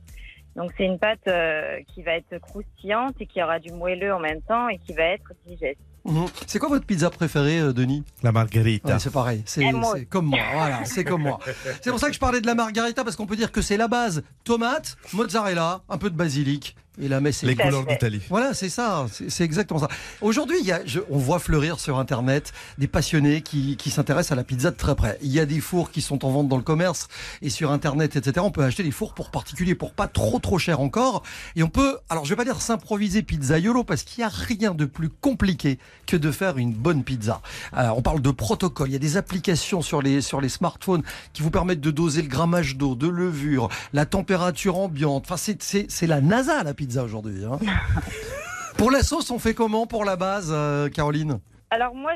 [0.56, 4.20] Donc, c'est une pâte euh, qui va être croustillante et qui aura du moelleux en
[4.20, 5.80] même temps et qui va être digeste.
[6.06, 6.26] Mhm.
[6.48, 8.04] C'est quoi votre pizza préférée, euh, Denis?
[8.24, 8.94] La margarita.
[8.94, 11.40] Ouais, c'est pareil, c'est Et moi c'est comme moi, voilà, c'est comme moi.
[11.82, 13.78] C'est pour ça que je parlais de la margarita, parce qu'on peut dire que c'est
[13.78, 14.24] la base.
[14.44, 18.22] Tomate, mozzarella, un peu de basilic, et la messe est Les couleurs d'Italie.
[18.30, 19.88] Voilà, c'est ça, c'est exactement ça.
[20.22, 24.32] Aujourd'hui, il y a, je- on voit fleurir sur Internet des passionnés qui, qui s'intéressent
[24.34, 25.18] à la pizza de très près.
[25.22, 27.08] Il y a des fours qui sont en vente dans le commerce
[27.42, 28.46] et sur Internet, etc.
[28.46, 31.24] On peut acheter des fours pour particuliers pour pas trop trop cher encore.
[31.56, 34.74] Et on peut, alors je vais pas dire s'improviser pizzaiolo parce qu'il y a rien
[34.76, 37.42] de plus compliqué que de faire une bonne pizza.
[37.76, 38.90] Euh, on parle de protocole.
[38.90, 41.02] Il y a des applications sur les sur les smartphones
[41.34, 45.26] qui vous permettent de doser le grammage d'eau, de levure, la température ambiante.
[45.30, 47.44] Enfin, c'est la NASA la pizza aujourd'hui.
[47.46, 47.60] hein.
[48.78, 51.40] Pour la sauce, on fait comment pour la base, euh, Caroline?
[51.70, 52.12] Alors moi,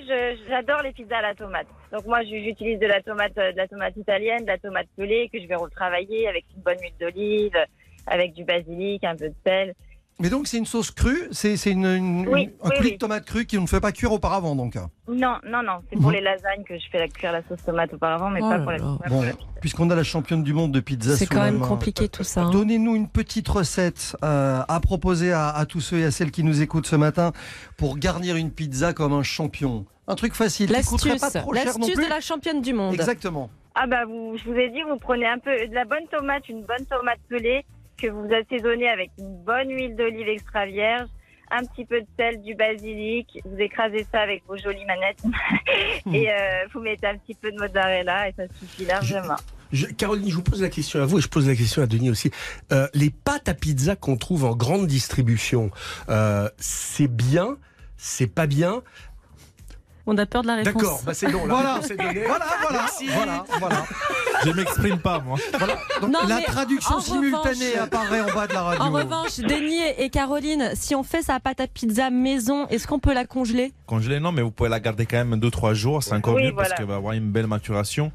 [0.50, 1.68] j'adore les pizzas à la tomate.
[1.92, 5.30] Donc moi, j'utilise de la tomate, euh, de la tomate italienne, de la tomate pelée
[5.32, 7.58] que je vais retravailler avec une bonne huile d'olive,
[8.06, 9.74] avec du basilic, un peu de sel.
[10.20, 12.92] Mais donc c'est une sauce crue, c'est une, une- Oui, une- un oui, coulis oui.
[12.94, 14.76] de tomate crue qui ne fait pas cuire auparavant donc.
[15.08, 16.14] Non, non, non, c'est pour Mhm.
[16.16, 18.64] les lasagnes que je fais la- cuire la sauce tomate auparavant, mais Oh pas là
[18.64, 19.10] pour la tomate.
[19.10, 19.24] Bon,
[19.62, 22.42] puisqu'on a la championne du monde de pizza C'est quand même compliqué tout ça.
[22.42, 22.50] hein.
[22.52, 26.44] Donnez-nous une petite recette euh, à proposer à, à tous ceux et à celles qui
[26.44, 27.32] nous écoutent ce matin
[27.78, 29.86] pour garnir une pizza comme un champion.
[30.08, 32.06] Un truc facile, L'astuce, pas trop cher non l'astuce plus.
[32.06, 32.94] de la championne du monde.
[32.96, 33.50] Exactement.
[33.76, 36.50] Ah bah, vous, je vous ai dit, vous prenez un peu de la bonne tomate,
[36.50, 37.64] une bonne tomate pelée,
[37.98, 41.08] que vous assaisonnez avec une bonne huile d'olive extra vierge,
[41.50, 45.24] un petit peu de sel, du basilic, vous écrasez ça avec vos jolies manettes
[46.14, 46.36] et euh,
[46.74, 49.36] vous mettez un petit peu de mozzarella et ça suffit largement.
[49.72, 51.88] Je- Caroline, je vous pose la question à vous et je pose la question à
[51.88, 52.32] Denis aussi.
[52.72, 55.72] Euh, les pâtes à pizza qu'on trouve en grande distribution,
[56.10, 57.58] euh, c'est bien,
[57.98, 58.82] c'est pas bien.
[60.10, 60.74] On a peur de la réponse.
[60.74, 61.42] D'accord, bah c'est bon.
[61.48, 61.80] Voilà.
[61.98, 63.08] Voilà, voilà, Merci.
[63.14, 63.84] voilà, voilà.
[64.46, 65.38] Je m'exprime pas, moi.
[65.58, 65.76] Voilà.
[66.02, 68.84] Donc, Non, la traduction en simultanée revanche- apparaît en bas de la radio.
[68.84, 73.00] En revanche, Denis et Caroline, si on fait sa pâte à pizza maison, est-ce qu'on
[73.00, 73.74] peut la congeler?
[73.86, 76.02] Congelé, non, mais vous pouvez la garder quand même 2-3 jours.
[76.04, 78.12] C'est encore Oui, mieux parce qu'elle va avoir une belle maturation.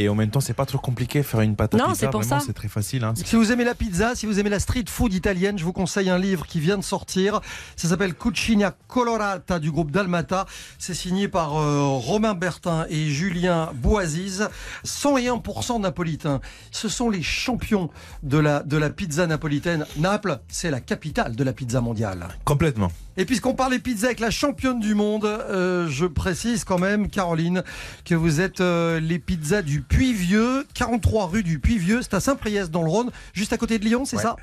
[0.00, 1.96] Et en même temps, c'est pas trop compliqué faire une pâte à Non, pizza.
[1.98, 2.46] c'est pour Vraiment, ça.
[2.46, 3.02] c'est très facile.
[3.02, 3.14] hein.
[3.16, 6.08] Si vous aimez la pizza, si vous aimez la street food italienne, je vous conseille
[6.08, 7.40] un livre qui vient de sortir.
[7.74, 10.46] Ça s'appelle Cucina Colorata du groupe Dalmata.
[10.78, 14.48] C'est signé par euh, Romain Bertin et Julien Boisiz.
[14.84, 16.40] 101% napolitains.
[16.70, 17.90] Ce sont les champions
[18.22, 19.84] de la, de la pizza napolitaine.
[19.96, 22.28] Naples, c'est la capitale de la pizza mondiale.
[22.44, 22.92] Complètement.
[23.18, 27.08] Et puisqu'on parle des pizzas avec la championne du monde, euh, je précise quand même,
[27.08, 27.64] Caroline,
[28.04, 32.70] que vous êtes euh, les pizzas du Puy-Vieux, 43 rue du Puy-Vieux, c'est à Saint-Priest
[32.70, 34.36] dans le Rhône, juste à côté de Lyon, c'est ça?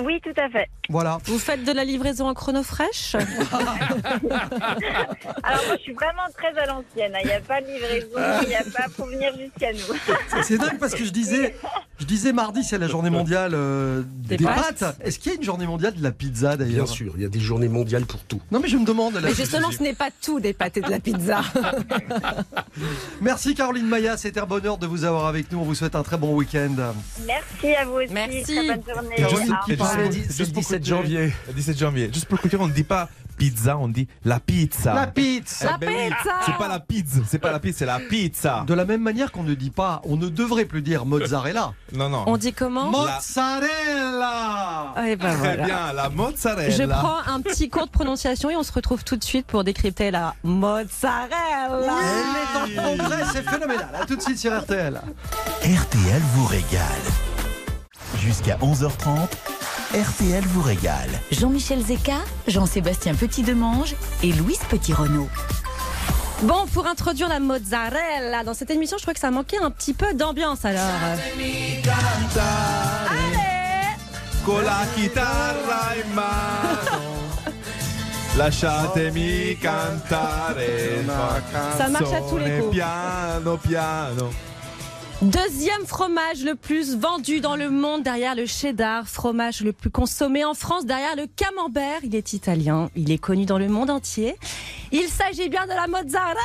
[0.00, 0.68] Oui, tout à fait.
[0.88, 1.18] Voilà.
[1.24, 3.14] Vous faites de la livraison en chrono fraîche?
[5.42, 7.12] Alors moi, je suis vraiment très à l'ancienne.
[7.14, 7.18] hein.
[7.22, 8.06] Il n'y a pas de livraison,
[8.42, 9.96] il n'y a pas pour venir jusqu'à nous.
[10.42, 11.54] C'est- dingue parce que je disais,
[11.98, 14.78] je disais mardi, c'est la journée mondiale euh, des, Des pâtes.
[14.80, 14.96] pâtes.
[15.04, 17.26] Est-ce qu'il y a une journée mondiale de la pizza Bien d'ailleurs sûr, il y
[17.26, 18.40] a des journées mondiales pour tout.
[18.50, 19.14] Non mais je me demande.
[19.14, 19.20] là.
[19.24, 21.40] Mais justement, ce n'est pas tout des pâtes et de la pizza.
[23.20, 25.58] Merci Caroline Maya, c'était un bonheur de vous avoir avec nous.
[25.58, 26.74] On vous souhaite un très bon week-end.
[27.26, 28.12] Merci à vous aussi.
[28.12, 28.42] Merci.
[28.44, 29.16] Très bonne journée.
[29.88, 30.84] C'est le juste pour 17 continuer.
[31.02, 31.32] janvier.
[31.48, 32.10] Le 17 janvier.
[32.12, 34.94] Juste pour clôturer, on ne dit pas pizza, on dit la pizza.
[34.94, 35.70] La pizza.
[35.72, 38.64] La ben oui, pizza C'est pas la pizza, c'est pas la pizza, c'est la pizza.
[38.66, 41.72] De la même manière qu'on ne dit pas, on ne devrait plus dire mozzarella.
[41.92, 42.24] Non, non.
[42.26, 45.64] On dit comment Mozzarella Eh ben Très voilà.
[45.64, 46.70] bien, la mozzarella.
[46.70, 49.62] Je prends un petit cours de prononciation et on se retrouve tout de suite pour
[49.62, 51.94] décrypter la mozzarella.
[52.02, 53.88] Elle est en progrès, c'est phénoménal.
[54.02, 55.00] A tout de suite sur RTL.
[55.62, 56.82] RTL vous régale.
[58.18, 59.28] Jusqu'à 11h30,
[59.94, 61.08] RTL vous régale.
[61.30, 65.30] Jean-Michel Zeka, Jean-Sébastien Petit-Demange et Louise Petit-Renault.
[66.42, 69.94] Bon, pour introduire la mozzarella dans cette émission, je crois que ça manquait un petit
[69.94, 70.82] peu d'ambiance alors.
[74.44, 77.04] Con la chitarra in mano.
[78.36, 81.02] Lasciatemi cantare.
[81.78, 82.72] Ça marche à tous les coups.
[82.72, 84.30] Piano, piano.
[85.20, 90.44] Deuxième fromage le plus vendu dans le monde derrière le cheddar, fromage le plus consommé
[90.44, 91.98] en France derrière le camembert.
[92.04, 94.36] Il est italien, il est connu dans le monde entier.
[94.92, 96.38] Il s'agit bien de la mozzarella.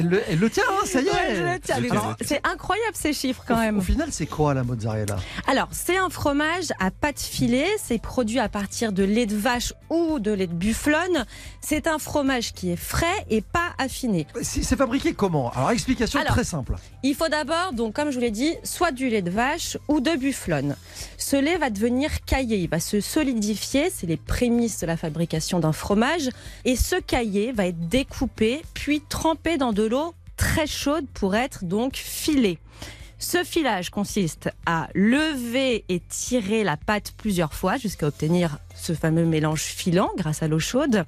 [0.00, 1.10] Elle le, elle le tient, hein, ça y est.
[1.10, 1.76] Ouais, je le tiens.
[1.76, 3.78] Je le Alors, C'est incroyable ces chiffres quand même.
[3.78, 5.16] Au final, c'est quoi la mozzarella?
[5.46, 7.66] Alors, c'est un fromage à pâte filée.
[7.82, 11.26] C'est produit à partir de lait de vache ou de lait de bufflonne.
[11.60, 14.26] C'est un fromage qui est frais et pas affiné.
[14.42, 15.50] C'est c'est fabriqué comment?
[15.50, 16.76] Alors, explication Alors, très simple.
[17.02, 20.00] Il faut d'abord, donc comme je vous l'ai dit, soit du lait de vache ou
[20.00, 20.76] de bufflonne.
[21.18, 25.60] Ce lait va devenir caillé, il va se solidifier, c'est les prémices de la fabrication
[25.60, 26.30] d'un fromage.
[26.64, 29.82] Et ce caillé va être découpé, puis trempé dans de
[30.36, 32.58] très chaude pour être donc filé.
[33.22, 39.26] Ce filage consiste à lever et tirer la pâte plusieurs fois jusqu'à obtenir ce fameux
[39.26, 41.04] mélange filant grâce à l'eau chaude.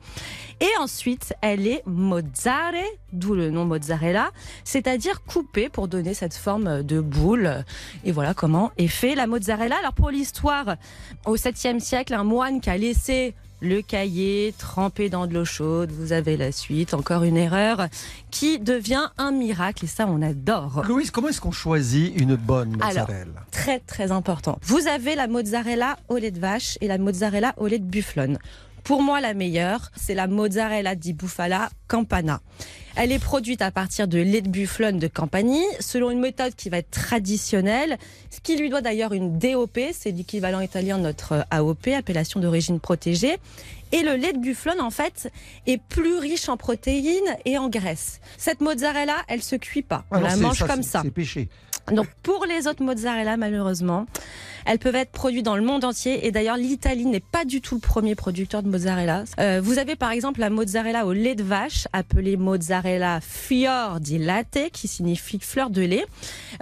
[0.61, 2.75] Et ensuite, elle est mozzare,
[3.15, 4.31] d'où le nom mozzarella,
[4.63, 7.65] c'est-à-dire coupée pour donner cette forme de boule.
[8.05, 9.77] Et voilà comment est fait la mozzarella.
[9.79, 10.77] Alors pour l'histoire,
[11.25, 15.91] au 7e siècle, un moine qui a laissé le cahier trempé dans de l'eau chaude,
[15.93, 17.87] vous avez la suite, encore une erreur,
[18.31, 20.83] qui devient un miracle et ça on adore.
[20.87, 23.47] Louise, comment est-ce qu'on choisit une bonne Alors, mozzarella?
[23.53, 24.59] très très important.
[24.63, 28.39] Vous avez la mozzarella au lait de vache et la mozzarella au lait de bufflone.
[28.85, 32.41] Pour moi, la meilleure, c'est la mozzarella di bufala campana.
[32.95, 36.69] Elle est produite à partir de lait de bufflone de Campanie, selon une méthode qui
[36.69, 37.97] va être traditionnelle,
[38.31, 42.81] ce qui lui doit d'ailleurs une DOP, c'est l'équivalent italien de notre AOP, appellation d'origine
[42.81, 43.39] protégée.
[43.93, 45.31] Et le lait de bufflone, en fait,
[45.67, 48.21] est plus riche en protéines et en graisse.
[48.37, 50.05] Cette mozzarella, elle se cuit pas.
[50.11, 51.01] On Ah non, la mange ça, comme ça.
[51.03, 51.49] C'est péché.
[51.91, 54.07] Donc pour les autres mozzarella, malheureusement,
[54.65, 56.27] elles peuvent être produites dans le monde entier.
[56.27, 59.25] Et d'ailleurs, l'Italie n'est pas du tout le premier producteur de mozzarella.
[59.41, 64.19] Euh, vous avez par exemple la mozzarella au lait de vache, appelée mozzarella fior di
[64.19, 66.05] latte, qui signifie fleur de lait.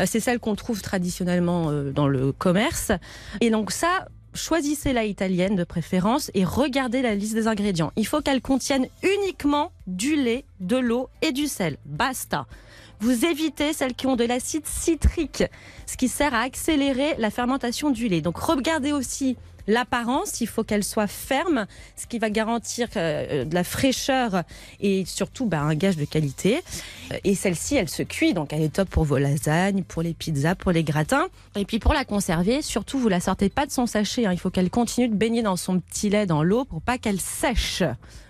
[0.01, 2.93] Euh, C'est celle qu'on trouve traditionnellement euh, dans le commerce.
[3.41, 7.93] Et donc ça, choisissez la italienne de préférence et regardez la liste des ingrédients.
[7.97, 11.77] Il faut qu'elle contienne uniquement du lait, de l'eau et du sel.
[11.85, 12.47] Basta.
[13.01, 15.45] Vous évitez celles qui ont de l'acide citrique,
[15.87, 18.21] ce qui sert à accélérer la fermentation du lait.
[18.21, 23.55] Donc regardez aussi l'apparence, il faut qu'elle soit ferme, ce qui va garantir euh, de
[23.55, 24.43] la fraîcheur
[24.81, 26.61] et surtout bah, un gage de qualité.
[27.13, 30.15] Euh, Et celle-ci, elle se cuit, donc elle est top pour vos lasagnes, pour les
[30.15, 31.27] pizzas, pour les gratins.
[31.57, 34.33] Et puis pour la conserver, surtout vous la sortez pas de son sachet, hein.
[34.33, 37.21] il faut qu'elle continue de baigner dans son petit lait dans l'eau pour pas qu'elle
[37.21, 37.83] sèche.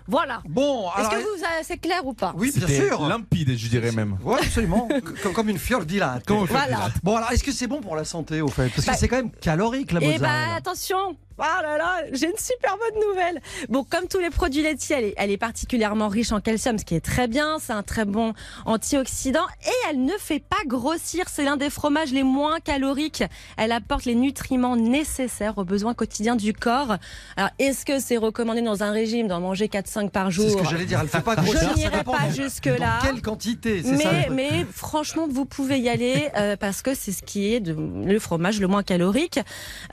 [0.07, 0.41] Voilà.
[0.49, 2.33] Bon, Est-ce que vous c'est clair ou pas?
[2.35, 3.07] Oui, bien sûr.
[3.07, 4.17] limpide, je dirais même.
[4.23, 4.89] Ouais, absolument.
[5.23, 6.89] comme, comme une di Voilà.
[7.03, 8.69] Bon, alors, est-ce que c'est bon pour la santé, au fait?
[8.69, 10.27] Parce que Bah, c'est quand même calorique, la Eh mozzarella.
[10.49, 13.41] bah attention Oh là là, j'ai une super bonne nouvelle.
[13.67, 16.85] Bon, comme tous les produits laitiers, elle est, elle est particulièrement riche en calcium, ce
[16.85, 17.57] qui est très bien.
[17.59, 18.33] C'est un très bon
[18.65, 21.25] antioxydant et elle ne fait pas grossir.
[21.29, 23.23] C'est l'un des fromages les moins caloriques.
[23.57, 26.97] Elle apporte les nutriments nécessaires aux besoins quotidiens du corps.
[27.37, 30.61] Alors, est-ce que c'est recommandé dans un régime d'en manger 4-5 par jour C'est ce
[30.61, 31.71] que j'allais dire, elle fait pas grossir.
[31.71, 32.99] Je n'irai pas jusque-là.
[33.01, 37.11] Quelle quantité c'est ça, Mais, mais franchement, vous pouvez y aller euh, parce que c'est
[37.11, 39.39] ce qui est de, le fromage le moins calorique.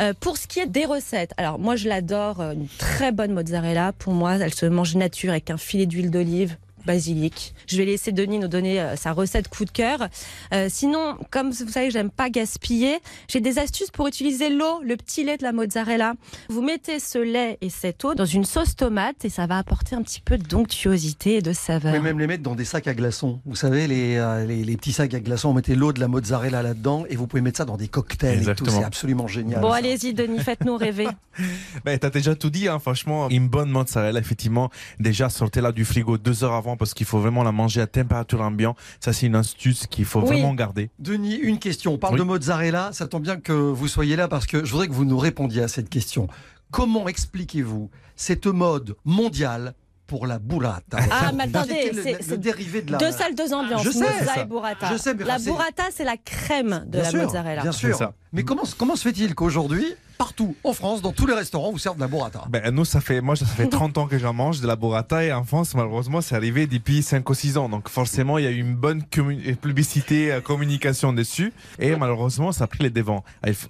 [0.00, 3.32] Euh, pour ce qui est des recettes, alors moi je l'adore, euh, une très bonne
[3.32, 3.92] mozzarella.
[3.92, 6.56] Pour moi, elle se mange nature avec un filet d'huile d'olive.
[6.88, 7.54] Basilic.
[7.66, 10.08] Je vais laisser Denis nous donner euh, sa recette coup de cœur.
[10.54, 12.98] Euh, sinon, comme vous savez, j'aime pas gaspiller.
[13.28, 16.14] J'ai des astuces pour utiliser l'eau, le petit lait de la mozzarella.
[16.48, 19.96] Vous mettez ce lait et cette eau dans une sauce tomate et ça va apporter
[19.96, 21.92] un petit peu d'onctuosité et de Vous saveur.
[21.92, 23.40] pouvez même les mettre dans des sacs à glaçons.
[23.44, 26.08] Vous savez, les, euh, les, les petits sacs à glaçons, on mettait l'eau de la
[26.08, 28.50] mozzarella là-dedans et vous pouvez mettre ça dans des cocktails et tout.
[28.50, 28.78] Exactement.
[28.78, 29.60] C'est absolument génial.
[29.60, 31.06] Bon, allez-y, Denis, faites-nous rêver.
[31.84, 33.28] Ben, t'as déjà tout dit, hein, franchement.
[33.28, 37.42] Une bonne mozzarella, effectivement, déjà sortez-la du frigo deux heures avant parce qu'il faut vraiment
[37.42, 38.78] la manger à température ambiante.
[39.00, 40.26] Ça, c'est une astuce qu'il faut Oui.
[40.28, 40.90] vraiment garder.
[40.98, 41.92] Denis, une question.
[41.94, 42.20] On parle Oui.
[42.20, 42.90] de mozzarella.
[42.92, 45.62] Ça tombe bien que vous soyez là parce que je voudrais que vous nous répondiez
[45.62, 46.28] à cette question.
[46.70, 49.74] Comment expliquez-vous cette mode mondiale
[50.06, 50.98] pour la burrata?
[51.10, 52.98] Ah, mais attendez, c'est dérivé de la.
[52.98, 53.82] deux salles, deux ambiances.
[53.84, 54.90] Je sais, mozza et burrata.
[54.92, 57.62] Je sais, mais la burrata, c'est la crème de Bien la sûr, mozzarella.
[57.62, 57.88] Bien sûr.
[57.94, 58.12] C'est ça.
[58.32, 59.84] Mais comment, comment se fait-il qu'aujourd'hui,
[60.18, 63.00] partout en France, dans tous les restaurants, vous servent de la burrata Ben, nous, ça
[63.00, 65.74] fait, moi, ça fait 30 ans que j'en mange de la burrata et en France,
[65.74, 67.68] malheureusement, c'est arrivé depuis 5 ou 6 ans.
[67.68, 71.52] Donc, forcément, il y a eu une bonne commu- publicité, euh, communication dessus.
[71.78, 73.24] Et malheureusement, ça a pris les devants.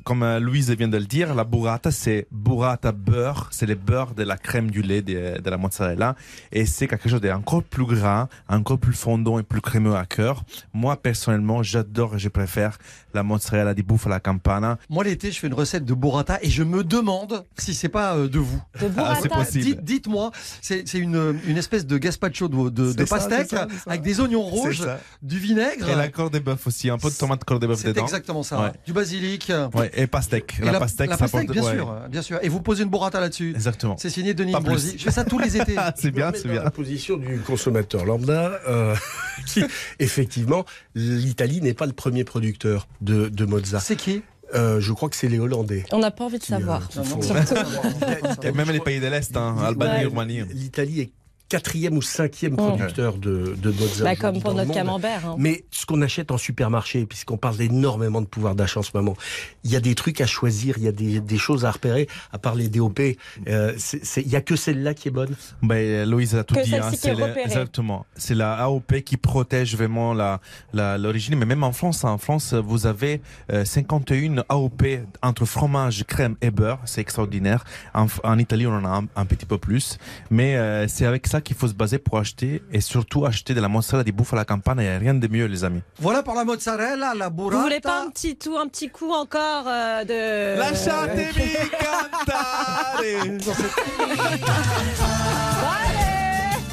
[0.04, 3.48] Comme euh, Louise vient de le dire, la burrata, c'est burrata beurre.
[3.50, 6.16] C'est le beurre de la crème du lait de, de la mozzarella.
[6.52, 10.44] Et c'est quelque chose d'encore plus gras, encore plus fondant et plus crémeux à cœur.
[10.72, 12.78] Moi, personnellement, j'adore et je préfère
[13.14, 14.78] la mozzarella di bufala campana.
[14.88, 18.14] Moi, l'été, je fais une recette de burrata et je me demande si c'est pas
[18.16, 18.60] euh, de vous.
[18.80, 18.88] De.
[18.98, 19.64] Ah, c'est possible.
[19.64, 23.46] Dites- Dites-moi, c'est c'est une, une espèce de gazpacho de, de, de C'est ça, pastèque
[23.50, 23.82] c'est ça, c'est ça.
[23.90, 24.86] avec des oignons rouges,
[25.22, 25.88] du vinaigre.
[25.88, 28.04] Et la corde de bœuf aussi, un peu de tomate corde de bœuf C'est dedans.
[28.04, 28.60] exactement ça.
[28.60, 28.72] Ouais.
[28.86, 29.52] Du basilic.
[29.74, 30.54] Ouais, et pastèque.
[30.60, 31.76] Et la, pastèque, la ça pastèque, porte- bien ouais.
[31.76, 32.38] sûr, bien sûr.
[32.42, 33.50] Et vous posez une burrata là-dessus.
[33.54, 33.96] Exactement.
[33.98, 34.94] C'est signé Denis plus.
[34.98, 35.76] Je fais ça tous les étés.
[35.96, 36.62] C'est bien, c'est bien.
[36.62, 38.94] la position du consommateur lambda, euh,
[39.46, 39.62] qui,
[39.98, 43.80] effectivement, l'Italie n'est pas le premier producteur de, de mozza.
[43.80, 44.22] C'est qui?
[44.54, 45.84] Euh, Je crois que c'est les Hollandais.
[45.92, 46.90] On n'a pas envie de qui, euh, savoir.
[46.90, 47.20] font-
[48.54, 50.04] même les pays de l'Est, hein, Albanie, Ouais.
[50.06, 50.42] Roumanie.
[50.52, 51.10] L'Italie est
[51.48, 52.56] quatrième ou cinquième Mm.
[52.56, 53.72] producteur de, de.
[54.02, 54.74] Bah, comme pour dans le notre monde.
[54.74, 55.26] camembert.
[55.26, 55.36] hein.
[55.38, 59.16] Mais ce qu'on achète en supermarché, puisqu'on parle énormément de pouvoir d'achat en ce moment,
[59.64, 62.08] il y a des trucs à choisir, il y a des, des choses à repérer,
[62.32, 63.00] à part les DOP.
[63.48, 65.34] euh, c'est- c'est- Il y a que celle-là qui est bonne.
[65.62, 66.74] Ben, Louise a tout Que dit.
[66.76, 67.42] hein, qui est c'est repérée.
[67.44, 68.04] exactement.
[68.16, 70.40] C'est la AOP qui protège vraiment la,
[70.72, 71.36] la- l'origine.
[71.38, 73.20] Mais même en France, hein, en France, vous avez
[73.52, 74.82] euh, 51 AOP
[75.22, 76.80] entre fromage, crème et beurre.
[76.84, 77.64] C'est extraordinaire.
[77.94, 79.98] En, en Italie, on en a un, un petit peu plus.
[80.30, 83.60] Mais euh, c'est avec ça qu'il faut se baser pour acheter et surtout acheter de
[83.60, 84.82] la mozzarella di bufala campana.
[84.82, 85.82] Il n'y a rien de mieux, les amis.
[85.98, 87.56] Voilà pour la mozzarella, la burrata.
[87.56, 90.58] Vous voulez pas un petit tout, un petit coup encore euh, de.
[90.58, 93.38] Lasciatemi cantare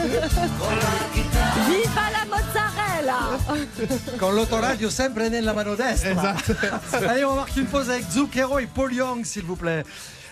[1.68, 3.40] Viva la mozzarella
[4.18, 6.36] Con l'autoradio sempre nella mano destra.
[6.92, 9.84] Allez, on marque une pause avec Zucchero et Paul Young, s'il vous plaît.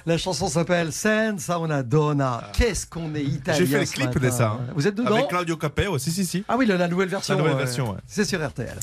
[0.05, 2.49] La chanson s'appelle Senza una donna.
[2.53, 4.57] Qu'est-ce qu'on est italien J'ai fait le clip de ça.
[4.59, 4.65] hein.
[4.75, 6.43] Vous êtes dedans Avec Claudio Capeo, si, si, si.
[6.49, 7.35] Ah oui, le- la nouvelle version.
[7.35, 7.97] La nouvelle version, ouais.
[8.05, 8.77] C'est sur RTL.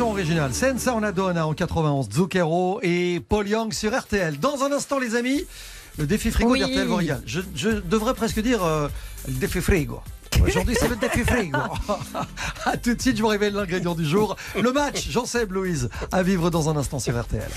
[0.00, 0.52] Version originale.
[0.54, 4.38] Senza una donna en 91, Zucchero et Paul Young sur RTL.
[4.38, 5.44] Dans un instant, les amis,
[5.98, 6.60] le défi frigo Oui.
[6.60, 7.22] d'RTL vous régale.
[7.26, 8.88] Je, je devrais presque dire euh,
[9.28, 10.00] le défi frigo.
[10.42, 11.58] Aujourd'hui, c'est le défi frigo.
[12.64, 14.36] à tout de suite, je vous révèle l'ingrédient du jour.
[14.60, 17.50] Le match, Jean-Seb Louise, à vivre dans un instant sur RTL.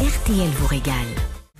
[0.00, 0.94] RTL vous régale.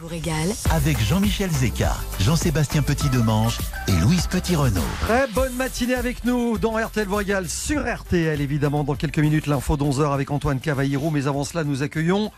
[0.09, 4.81] Vous régale Avec Jean-Michel Zeka, Jean-Sébastien Petit-Demange et Louise Petit-Renault.
[5.01, 9.77] Très bonne matinée avec nous dans RTL Voyal sur RTL évidemment dans quelques minutes l'info
[9.77, 12.31] d'11h avec Antoine Cavallero mais avant cela nous accueillons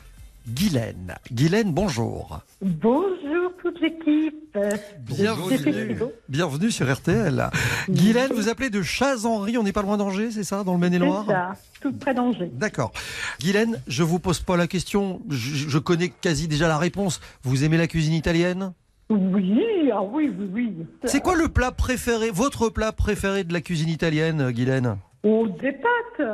[0.49, 1.14] Guylaine.
[1.31, 2.41] Guylaine bonjour.
[2.61, 4.59] Bonjour toute l'équipe.
[5.07, 5.97] Bienvenue.
[6.28, 7.51] Bienvenue sur RTL.
[7.89, 11.24] Guylaine vous appelez de Chaz-Henri, on n'est pas loin d'Angers c'est ça dans le Maine-et-Loire
[11.26, 12.51] C'est ça, tout près d'Angers.
[12.53, 12.93] D'accord.
[13.41, 17.20] Guylaine, je vous pose pas la question, je, je connais quasi déjà la réponse.
[17.43, 18.72] Vous aimez la cuisine italienne?
[19.09, 20.72] Oui, ah oui, oui, oui.
[21.05, 24.99] C'est quoi le plat préféré, votre plat préféré de la cuisine italienne, Guylaine?
[25.23, 26.27] Oh, des pâtes.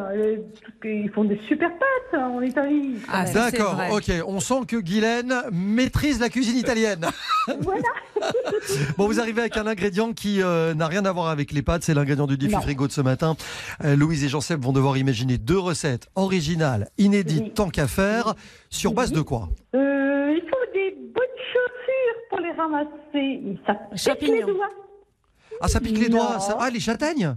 [0.84, 2.94] Ils font des super pâtes en Italie.
[3.12, 4.12] Ah, D'accord, ok.
[4.28, 7.06] On sent que Guylaine maîtrise la cuisine italienne.
[7.60, 7.82] Voilà.
[8.98, 11.84] bon, vous arrivez avec un ingrédient qui euh, n'a rien à voir avec les pâtes.
[11.84, 12.60] C'est l'ingrédient du défi Non.
[12.60, 13.36] frigo de ce matin.
[13.84, 17.52] Euh, Louise et Jean-Seb vont devoir imaginer deux recettes originales, inédites, Oui.
[17.54, 18.34] tant qu'à faire.
[18.68, 19.48] Sur base de quoi?
[19.76, 23.58] Euh, il faut des bonnes chaussures pour les ramasser.
[23.96, 24.68] Ça pique les doigts.
[25.60, 26.40] Ah, ça pique les doigts.
[26.40, 27.36] Ça- Ah, les châtaignes?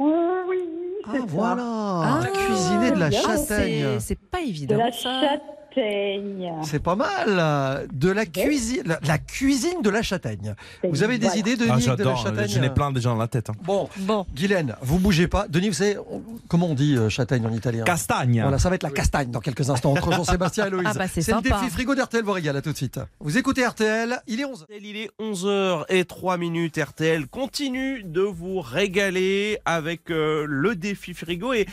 [0.00, 0.58] Oui,
[1.04, 1.18] Ah, ça.
[1.26, 1.62] voilà.
[1.64, 2.20] Ah.
[2.32, 4.00] Cuisiner de la châtaigne.
[4.00, 4.76] c'est- pas De évident.
[4.78, 4.98] la ça.
[5.20, 5.40] châtaigne.
[5.74, 7.86] C'est pas mal.
[7.92, 10.54] De la cuisine, la, la cuisine de la châtaigne.
[10.82, 11.38] Vous avez des Voilà.
[11.40, 13.50] idées, Denis, Ah, de la j'adore, châtaigne j'en ai plein déjà dans la tête.
[13.50, 13.54] hein.
[13.64, 15.46] Bon, Bon, Guylaine, vous bougez pas.
[15.48, 18.40] Denis, vous savez, on- comment on dit euh, châtaigne en italien Castagne.
[18.42, 20.86] Voilà, ça va être la castagne dans quelques instants entre Jean-Sébastien et Loïse.
[20.90, 23.00] Ah bah, c'est le défi frigo d'RTL vous régale, à tout de suite.
[23.20, 26.78] Vous écoutez RTL, il est 11 Il est 11h et 3 minutes.
[26.78, 31.66] RTL continue de vous régaler avec euh, le défi frigo et,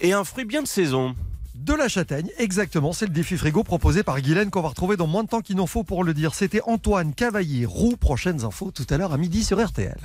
[0.00, 1.14] et un fruit bien de saison.
[1.54, 5.06] De la châtaigne, exactement, c'est le défi frigo proposé par Guylaine qu'on va retrouver dans
[5.06, 6.34] moins de temps qu'il n'en faut pour le dire.
[6.34, 9.98] C'était Antoine Cavaillé Roux, prochaines infos tout à l'heure à midi sur RTL.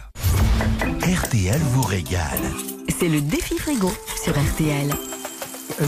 [1.01, 2.41] RTL vous régale.
[2.99, 3.89] C'est le défi frigo
[4.21, 4.93] sur RTL.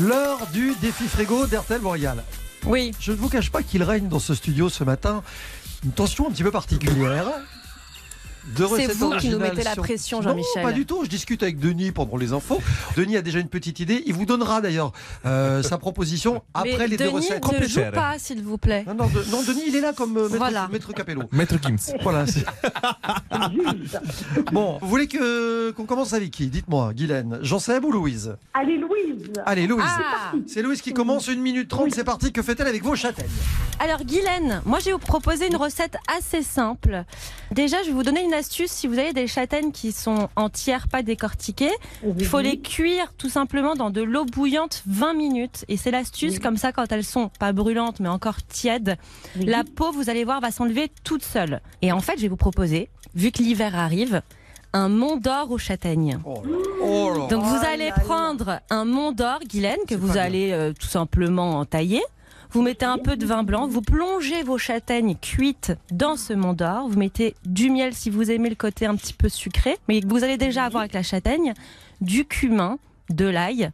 [0.02, 2.24] L'heure du défi frigo d'RTL vous régale.
[2.66, 2.94] oui.
[3.02, 5.24] Je ne vous cache pas qu'il règne dans ce studio ce matin
[5.84, 7.26] une tension un petit peu particulière.
[8.56, 10.64] De C'est vous qui nous mettez la sur- pression, Non, Jean-Michel.
[10.64, 11.04] pas du tout.
[11.04, 12.60] Je discute avec Denis pendant les infos.
[12.98, 14.04] Denis a déjà une petite idée.
[14.06, 14.92] Il vous donnera d'ailleurs
[15.26, 17.44] euh, sa proposition après Mais les deux Denis recettes.
[17.60, 18.84] ne joue pas, s'il vous plaît.
[18.88, 20.68] Non, non, de- non, Denis, il est là comme euh, maître, Voilà.
[20.72, 21.24] maître Capello.
[21.32, 21.94] Maître Gims.
[22.02, 22.26] Voilà.
[24.52, 26.48] bon, vous voulez que qu'on commence avec qui?
[26.48, 27.40] Dites-moi, Guylaine.
[27.42, 29.32] Jean-Seb ou Louise Allez, Louise.
[29.46, 29.86] Allez, Louise.
[29.88, 30.32] Ah.
[30.48, 31.28] C'est Louise qui commence.
[31.28, 31.92] Une minute trente.
[31.94, 32.32] C'est parti.
[32.32, 33.28] Que fait-elle avec vos châtaignes?
[33.80, 37.04] Alors Guylaine, moi je vais vous proposer une recette assez simple.
[37.52, 38.72] Déjà, je vais vous donner une astuce.
[38.72, 41.72] Si vous avez des châtaignes qui sont entières, pas décortiquées,
[42.18, 45.66] il faut les cuire tout simplement dans de l'eau bouillante 20 minutes.
[45.68, 46.40] Et c'est l'astuce, Oui.
[46.40, 48.98] comme ça quand elles sont pas brûlantes mais encore tièdes,
[49.38, 49.46] Oui.
[49.46, 51.62] la peau, vous allez voir, va s'enlever toute seule.
[51.82, 54.22] Et en fait, je vais vous proposer, vu que l'hiver arrive,
[54.74, 56.20] un mont d'or aux châtaignes.
[56.26, 56.58] Oh là.
[56.84, 57.28] Oh là.
[57.28, 61.66] Donc vous Oh allez prendre un mont d'or, Guylaine, que vous allez euh, tout simplement
[61.66, 62.04] tailler.
[62.52, 66.54] Vous mettez un peu de vin blanc, vous plongez vos châtaignes cuites dans ce mont
[66.54, 70.02] d'or, vous mettez du miel si vous aimez le côté un petit peu sucré, mais
[70.02, 71.54] que vous allez déjà avoir avec la châtaigne,
[72.02, 72.80] du cumin,
[73.12, 73.70] de l'ail.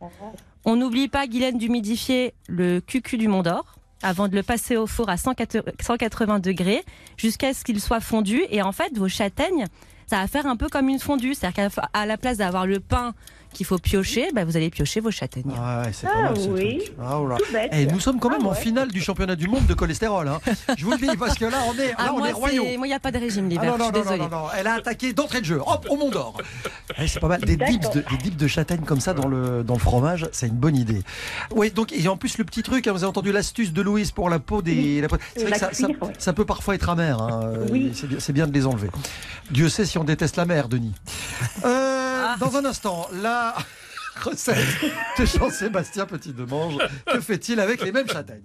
[0.65, 4.87] On n'oublie pas, Guylaine, d'humidifier le cucu du mont d'or avant de le passer au
[4.87, 6.83] four à 180 degrés
[7.17, 8.41] jusqu'à ce qu'il soit fondu.
[8.49, 9.67] Et en fait, vos châtaignes,
[10.07, 11.33] ça va faire un peu comme une fondue.
[11.33, 13.13] C'est-à-dire qu'à la place d'avoir le pain
[13.55, 15.51] qu'il faut piocher, bah, vous allez piocher vos châtaignes.
[15.57, 16.77] Ah ouais, c'est pas Ah mal ce oui.
[16.79, 16.93] truc.
[17.01, 17.37] Ah, oh là.
[17.71, 18.55] Et nous sommes quand même Ah en ouais.
[18.59, 20.27] finale du championnat du monde de cholestérol.
[20.27, 20.39] hein.
[20.77, 22.63] Je vous le dis parce que là on est, là, on moi, est royaux.
[22.65, 23.97] c'est- moi, il n'y a pas de régime Ah l'hiver, non, non, je suis non,
[23.97, 24.29] non, désolée.
[24.29, 25.61] non, non, elle a attaqué d'entrée de jeu.
[25.65, 26.37] Hop, au Mont d'Or.
[26.99, 27.41] Eh, c'est pas mal.
[27.41, 30.47] Des dips, de, des dips de châtaigne comme ça dans le, dans le fromage, c'est
[30.47, 31.01] une bonne idée.
[31.55, 34.11] Oui, donc, et en plus, le petit truc, hein, vous avez entendu l'astuce de Louise
[34.11, 35.01] pour la peau des.
[35.01, 36.13] la peau- C'est vrai La que ça, ça- cuire, ouais.
[36.17, 37.21] ça peut parfois être amer.
[37.21, 37.91] hein, euh, Oui.
[37.93, 38.89] C'est bien, c'est bien de les enlever.
[39.51, 40.93] Dieu sait si on déteste la mer, Denis.
[41.65, 42.01] Euh,
[42.39, 43.07] Dans un instant,
[44.15, 44.57] la recette
[45.19, 46.77] de Jean-Sébastien Petit-Demange.
[47.11, 48.43] Que fait-il avec les mêmes châtaignes?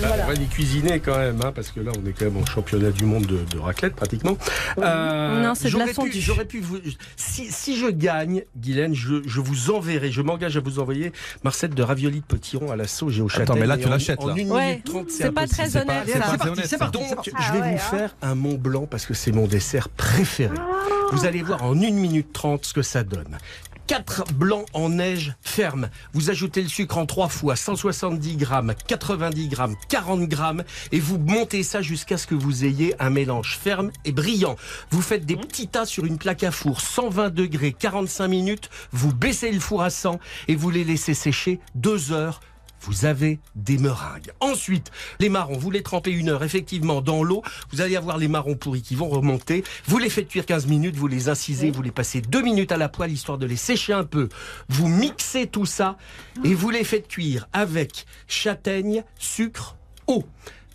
[0.00, 2.38] Bah, On va les cuisiner quand même, hein, parce que là, on est quand même
[2.38, 4.38] en championnat du monde de, de raclette pratiquement.
[4.78, 6.18] Euh, Non, c'est de la fondue.
[6.20, 6.78] J'aurais pu vous.
[7.16, 11.12] Si, si je gagne, Guylaine, je, je vous enverrai, je m'engage à vous envoyer
[11.44, 13.58] ma recette de raviolis de potiron à la sauge et au châtaigne.
[13.60, 14.34] mais là, tu en- l'achètes, En là.
[14.38, 16.98] une Ouais, minute trente, c'est pas très honnête, c'est C'est parti.
[16.98, 17.46] Donc, c'est parti.
[17.46, 20.54] je vais vous faire un Mont Blanc parce que c'est mon dessert préféré.
[21.12, 23.36] Vous allez voir en 1 minute 30 ce que ça donne.
[23.90, 25.90] 4 blancs en neige ferme.
[26.12, 30.62] Vous ajoutez le sucre en 3 fois, 170 grammes, 90 grammes, 40 grammes,
[30.92, 34.54] et vous montez ça jusqu'à ce que vous ayez un mélange ferme et brillant.
[34.92, 39.12] Vous faites des petits tas sur une plaque à four, 120 degrés, 45 minutes, vous
[39.12, 42.40] baissez le four à 100 et vous les laissez sécher 2 heures
[42.80, 44.32] vous avez des meringues.
[44.40, 47.42] Ensuite, les marrons, vous les trempez une heure effectivement dans l'eau.
[47.70, 49.64] Vous allez avoir les marrons pourris qui vont remonter.
[49.86, 52.76] Vous les faites cuire 15 minutes, vous les incisez, vous les passez 2 minutes à
[52.76, 54.28] la poêle histoire de les sécher un peu.
[54.68, 55.96] Vous mixez tout ça
[56.44, 59.76] et vous les faites cuire avec châtaigne, sucre,
[60.06, 60.24] eau.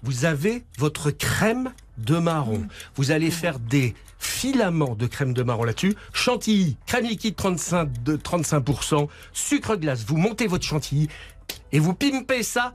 [0.04, 2.68] Vous avez votre crème de marron.
[2.96, 5.96] Vous allez faire des filaments de crème de marron là-dessus.
[6.14, 10.04] Chantilly, crème liquide 35 de 35%, sucre glace.
[10.06, 11.10] Vous montez votre chantilly
[11.76, 12.74] et vous pimpez ça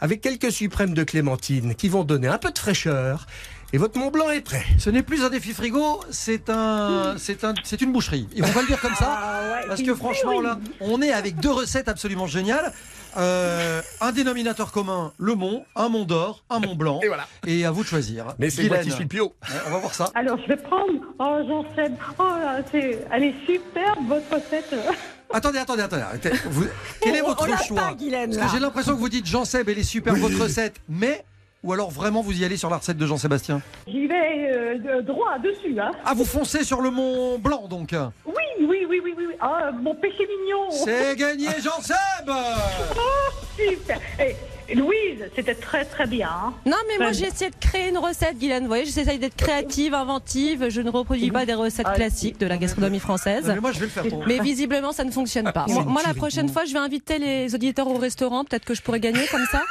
[0.00, 3.26] avec quelques suprêmes de clémentine qui vont donner un peu de fraîcheur.
[3.74, 4.64] Et votre Mont Blanc est prêt.
[4.78, 8.26] Ce n'est plus un défi frigo, c'est un, c'est un, c'est une boucherie.
[8.34, 9.20] Et on va le dire comme ça,
[9.66, 12.72] parce que franchement là, on est avec deux recettes absolument géniales.
[13.18, 17.00] Euh, un dénominateur commun, le Mont, un Mont d'Or, un Mont Blanc.
[17.02, 17.26] Et voilà.
[17.46, 18.34] Et à vous de choisir.
[18.38, 19.34] Mais c'est moi qui suis le haut.
[19.42, 20.10] Ouais, on va voir ça.
[20.14, 20.92] Alors, je vais prendre.
[21.18, 21.90] Oh, j'en sais.
[22.18, 23.06] Oh, là, c'est...
[23.10, 24.74] Elle est superbe, votre recette.
[25.32, 26.02] Attendez, attendez, attendez.
[26.46, 26.66] Vous-
[27.00, 28.46] quel est votre on choix pas, Guylaine, Parce là.
[28.46, 31.24] que j'ai l'impression que vous dites Jean Seb, elle est super votre recette, mais
[31.62, 34.50] ou alors vraiment vous y allez sur la recette de Jean-Sébastien J'y vais
[34.86, 35.78] euh, droit dessus.
[35.78, 35.90] Hein.
[36.04, 39.24] Ah, vous foncez sur le Mont Blanc donc Oui, oui, oui, oui, oui.
[39.40, 40.70] Ah, mon péché mignon.
[40.70, 43.98] C'est gagné Jean Seb Oh, super.
[44.20, 44.34] Et
[44.74, 46.28] Louise, c'était très, très bien.
[46.30, 46.52] hein.
[46.66, 48.62] Non, mais moi j'ai essayé de créer une recette, Guylaine.
[48.62, 50.66] Vous voyez, j'essaie d'être créative, inventive.
[50.68, 53.46] Je ne reproduis pas des recettes Ah, classiques de la gastronomie française.
[53.46, 54.26] Non, mais moi je vais le faire pour.
[54.26, 55.66] Mais visiblement, ça ne fonctionne pas.
[55.68, 58.44] Moi, la prochaine fois, je vais inviter les auditeurs au restaurant.
[58.44, 59.62] Peut-être que je pourrais gagner comme ça.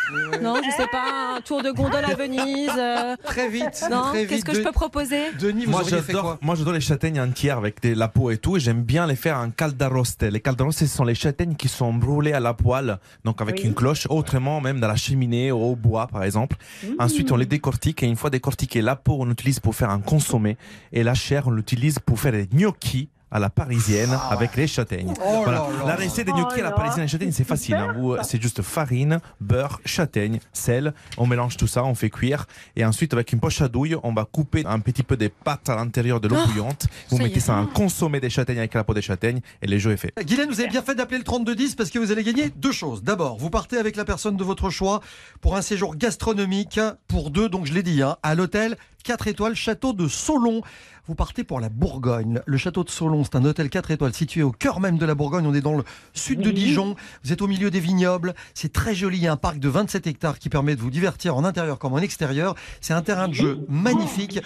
[0.41, 2.69] Non, je sais pas, un tour de gondole à Venise.
[2.77, 6.23] euh, Très vite, Non, qu'est-ce que je peux proposer Denis, vous Moi auriez fait j'adore,
[6.23, 9.05] quoi moi j'adore les châtaignes entières avec des- la peau et tout et j'aime bien
[9.07, 10.23] les faire en caldaroste.
[10.23, 13.63] Les caldaroste ce sont les châtaignes qui sont brûlées à la poêle, donc avec Oui.
[13.65, 16.55] une cloche, autrement même dans la cheminée au bois par exemple.
[16.97, 19.99] Ensuite on les décortique et une fois décortiquées, la peau on l'utilise pour faire un
[19.99, 20.57] consommé.
[20.93, 25.13] Et la chair on l'utilise pour faire des gnocchis à la parisienne avec les châtaignes.
[25.21, 25.59] Oh voilà.
[25.59, 25.85] là là.
[25.85, 27.75] La recette des gnocchis à la Oh parisienne et châtaignes c'est facile.
[27.75, 27.93] hein.
[27.97, 30.93] Vous, C'est juste farine, beurre, châtaigne, sel.
[31.17, 34.13] On mélange tout ça, on fait cuire et ensuite avec une poche à douille, on
[34.13, 36.87] va couper un petit peu des pâtes à l'intérieur de l'eau Oh, bouillante.
[37.09, 39.91] Vous mettez ça en consommé des châtaignes avec la peau des châtaignes et le jeu
[39.91, 40.13] est fait.
[40.25, 43.03] Guylaine, vous avez bien fait d'appeler le 3210 parce que vous allez gagner deux choses.
[43.03, 45.01] D'abord, vous partez avec la personne de votre choix
[45.41, 46.79] pour un séjour gastronomique
[47.17, 50.61] pour deux, donc je l'ai dit, hein, à l'hôtel 4 étoiles Château de Solon.
[51.07, 52.41] Vous partez pour la Bourgogne.
[52.45, 55.15] Le château de Solon, c'est un hôtel 4 étoiles situé au cœur même de la
[55.15, 55.47] Bourgogne.
[55.47, 56.95] On est dans le sud de Dijon.
[57.23, 58.35] Vous êtes au milieu des vignobles.
[58.53, 59.17] C'est très joli.
[59.17, 61.79] Il y a un parc de 27 hectares qui permet de vous divertir en intérieur
[61.79, 62.55] comme en extérieur.
[62.81, 64.41] C'est un terrain de jeu magnifique.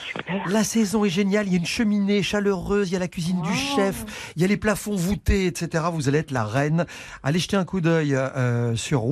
[0.46, 1.48] La saison est géniale.
[1.48, 2.90] Il y a une cheminée chaleureuse.
[2.90, 4.32] Il y a la cuisine du chef.
[4.36, 5.86] Il y a les plafonds voûtés, etc.
[5.92, 6.86] Vous allez être la reine.
[7.24, 9.08] Allez jeter un coup d'œil euh, sur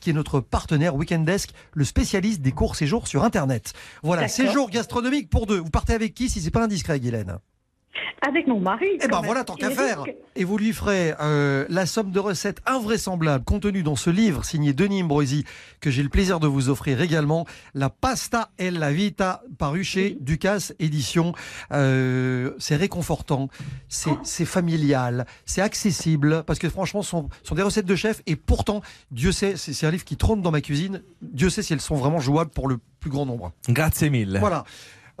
[0.00, 3.72] qui est notre partenaire Weekendesk, le spécialiste des courts séjours sur Internet.
[4.02, 5.58] Voilà, séjour gastronomique pour deux.
[5.58, 7.38] Vous partez avec qui si c'est pas indiscret, Guylaine?
[8.26, 8.86] Avec mon mari.
[9.02, 10.04] Eh ben voilà, tant qu'à faire.
[10.34, 14.72] Et vous lui ferez euh, la somme de recettes invraisemblables contenue dans ce livre signé
[14.72, 15.44] Denis Imbroisi
[15.80, 17.46] que j'ai le plaisir de vous offrir également.
[17.74, 21.34] La pasta e la vita paru chez Ducasse Édition.
[21.72, 23.48] Euh, c'est réconfortant,
[23.88, 28.22] c'est c'est familial, c'est accessible parce que franchement, ce sont, sont des recettes de chef
[28.26, 28.80] et pourtant,
[29.10, 31.02] Dieu sait, c'est c'est un livre qui trône dans ma cuisine.
[31.20, 33.52] Dieu sait si elles sont vraiment jouables pour le plus grand nombre.
[33.68, 34.36] Grazie mille.
[34.38, 34.64] Voilà.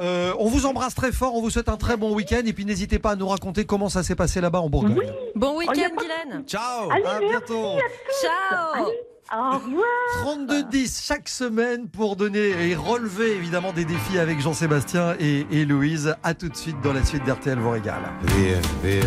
[0.02, 2.64] Euh, on vous embrasse très fort, on vous souhaite un très bon week-end et puis
[2.64, 4.96] n'hésitez pas à nous raconter comment ça s'est passé là-bas en Bourgogne.
[5.36, 6.44] Bon Oh, week-end, pas- Guylaine.
[6.46, 7.76] Ciao Allez, À bientôt.
[8.20, 8.86] Ciao.
[9.34, 9.86] Au revoir.
[10.24, 16.14] 32-10 chaque semaine pour donner et relever évidemment des défis avec Jean-Sébastien et, et Louise.
[16.24, 18.02] À tout de suite dans la suite d'RTL vous régale.
[18.36, 19.04] Via, via,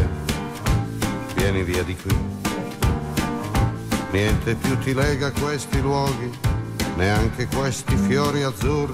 [1.37, 2.15] vieni via di qui.
[4.13, 6.31] Niente più ti lega questi luoghi,
[6.97, 8.93] neanche questi fiori azzurri.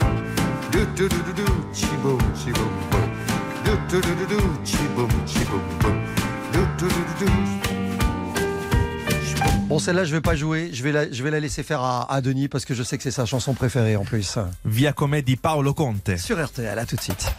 [0.95, 3.09] Do do do do do, chi boom, chi boom boom.
[3.63, 6.05] Do do do do do, chi boom, chi boom boom.
[6.51, 7.31] Do do do do do.
[9.67, 10.69] Bon, celle-là, je vais pas jouer.
[10.73, 12.97] Je vais la, je vais la laisser faire à, à Denis parce que je sais
[12.97, 14.37] que c'est sa chanson préférée en plus.
[14.65, 16.17] Via come di Paolo Conte.
[16.17, 17.31] Sur RTL, à tout de suite.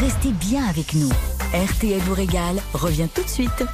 [0.00, 1.10] Restez bien avec nous.
[1.52, 3.64] RTL vous régale revient tout de suite.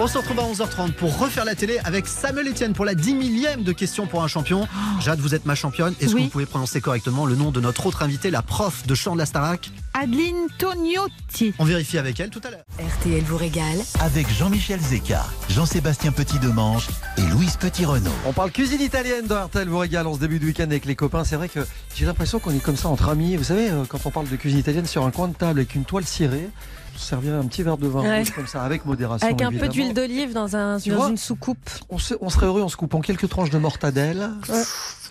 [0.00, 3.14] On se retrouve à 11h30 pour refaire la télé avec Samuel Etienne pour la 10
[3.14, 4.66] millième de question pour un champion.
[5.00, 5.94] Jade, vous êtes ma championne.
[6.00, 8.94] Est-ce que vous pouvez prononcer correctement le nom de notre autre invitée, la prof de
[8.94, 11.54] chant de la Starac Adeline Tognotti.
[11.58, 12.64] On vérifie avec elle tout à l'heure.
[12.98, 13.78] RTL vous régale.
[14.00, 16.88] Avec Jean-Michel Zeka, Jean-Sébastien Petit-Demange
[17.18, 18.10] et Louise Petit-Renaud.
[18.26, 20.96] On parle cuisine italienne dans RTL vous régale en ce début de week-end avec les
[20.96, 21.24] copains.
[21.24, 21.60] C'est vrai que
[21.94, 23.36] j'ai l'impression qu'on est comme ça entre amis.
[23.36, 25.74] Vous savez, euh, quand on parle de cuisine italienne sur un coin de table avec
[25.74, 26.48] une toile cirée,
[26.94, 28.24] on se servirait un petit verre de vin Ouais.
[28.34, 29.26] comme ça avec modération.
[29.26, 31.70] Avec un peu d'huile d'olive dans, un, dans vois une soucoupe.
[31.90, 34.30] On, se- on serait heureux en se coupant quelques tranches de mortadelle.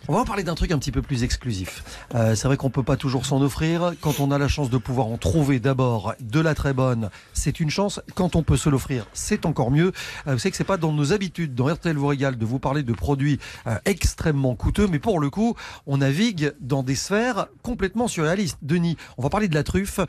[0.08, 1.84] On va en parler d'un truc un petit peu plus exclusif.
[2.16, 3.94] Euh, c'est vrai qu'on peut pas toujours s'en offrir.
[4.02, 7.60] Quand on a la chance de pouvoir en trouver d'abord de la très bonne, c'est
[7.60, 8.02] une chance.
[8.16, 9.92] Quand on peut se l'offrir, c'est encore mieux.
[10.28, 12.58] Euh, vous savez que c'est pas dans nos habitudes, dans RTL vous régale, de vous
[12.58, 15.56] parler de produits euh, extrêmement coûteux, mais pour le coup,
[15.86, 18.58] on navigue dans des sphères complètement surréalistes.
[18.64, 20.00] Denis, on va parler de la truffe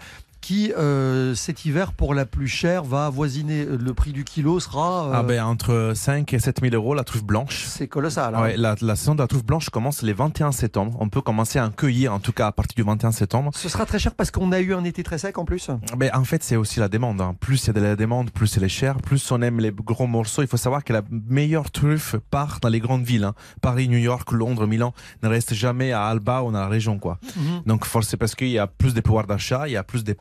[0.43, 4.61] qui euh, cet hiver pour la plus chère va avoisiner euh, le prix du kilo
[4.61, 7.65] sera euh, Ah ben, entre 5 et 7 000 euros, la truffe blanche.
[7.67, 8.35] c'est colossal.
[8.35, 8.43] hein.
[8.43, 10.97] Ouais, la, la saison de la truffe blanche commence les 21 septembre.
[11.01, 13.51] On peut commencer à en cueillir, en tout cas à partir du 21 septembre.
[13.55, 15.71] Ce sera très cher parce qu'on a eu un été très sec en plus.
[15.97, 17.21] Mais en fait, c'est aussi la demande.
[17.23, 17.35] hein.
[17.41, 18.97] Plus il y a de la demande, plus elle est chère.
[18.99, 20.43] Plus on aime les gros morceaux.
[20.43, 23.25] Il faut savoir que la meilleure truffe part dans les grandes villes.
[23.25, 23.35] hein.
[23.63, 26.99] Paris, New York, Londres, Milan ne reste jamais à Alba ou dans la région.
[26.99, 27.19] quoi.
[27.37, 27.63] Mhm.
[27.67, 30.03] Donc forcément, c'est parce qu'il y a plus de pouvoir d'achat, il y a plus
[30.03, 30.15] des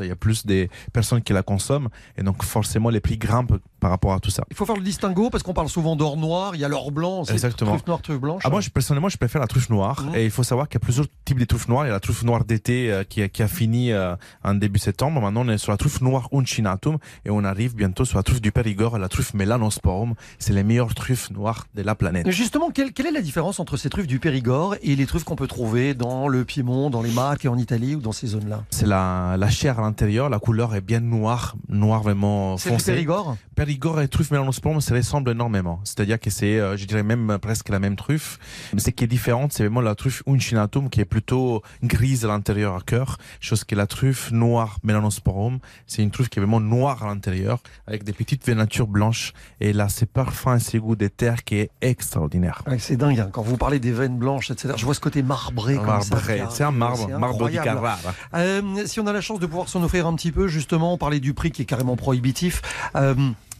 [0.00, 1.88] il y a plus des personnes qui la consomment.
[2.16, 4.44] Et donc forcément, les prix grimpent par rapport à tout ça.
[4.50, 6.90] Il faut faire le distinguo parce qu'on parle souvent d'or noir, il y a l'or
[6.90, 7.72] blanc, c'est Exactement.
[7.72, 8.42] truffe noire, truffe blanche.
[8.44, 10.02] Ah, moi, je, personnellement, je préfère la truffe noire.
[10.04, 10.14] Mhm.
[10.16, 11.84] Et il faut savoir qu'il y a plusieurs types de truffes noires.
[11.84, 14.54] Il y a la truffe noire d'été euh, qui, a- qui a fini euh, en
[14.54, 15.20] début septembre.
[15.20, 18.40] Maintenant, on est sur la truffe noire uncinatum et on arrive bientôt sur la truffe
[18.40, 20.14] du Périgord, la truffe melanosporum.
[20.38, 22.26] C'est les meilleures truffes noires de la planète.
[22.26, 25.24] Mais Justement, quelle, quelle est la différence entre ces truffes du Périgord et les truffes
[25.24, 28.28] qu'on peut trouver dans le Piémont, dans les Marques et en Italie ou dans ces
[28.28, 28.64] zones-là?
[28.70, 32.76] C'est la, la chair à l'intérieur, la couleur est bien noire, noir vraiment C'est du
[32.76, 32.92] foncé.
[32.92, 33.36] Périgord?
[33.68, 35.78] Périgord et truffe melanosporum se ressemblent énormément.
[35.84, 38.38] C'est-à-dire que c'est, euh, je dirais même euh, presque la même truffe.
[38.72, 42.28] Mais ce qui est différent, c'est vraiment la truffe uncinatum qui est plutôt grise à
[42.28, 43.18] l'intérieur à cœur.
[43.40, 47.58] Chose que la truffe noire melanosporum, c'est une truffe qui est vraiment noire à l'intérieur
[47.86, 49.34] avec des petites vénatures blanches.
[49.60, 52.62] Et là, c'est parfum et c'est goût des terres qui est extraordinaire.
[52.66, 53.28] Ouais, C'est dingue, hein.
[53.30, 54.76] quand vous parlez des veines blanches, etc.
[54.78, 55.74] Je vois ce côté marbré.
[55.74, 57.50] comme Marbré, c'est un marbre, marbre.
[57.50, 57.98] Carrara.
[58.32, 60.96] Euh, si on a la chance de pouvoir s'en offrir un petit peu, justement, on
[60.96, 62.62] parlait du prix qui est carrément prohibitif.
[62.96, 63.14] Euh,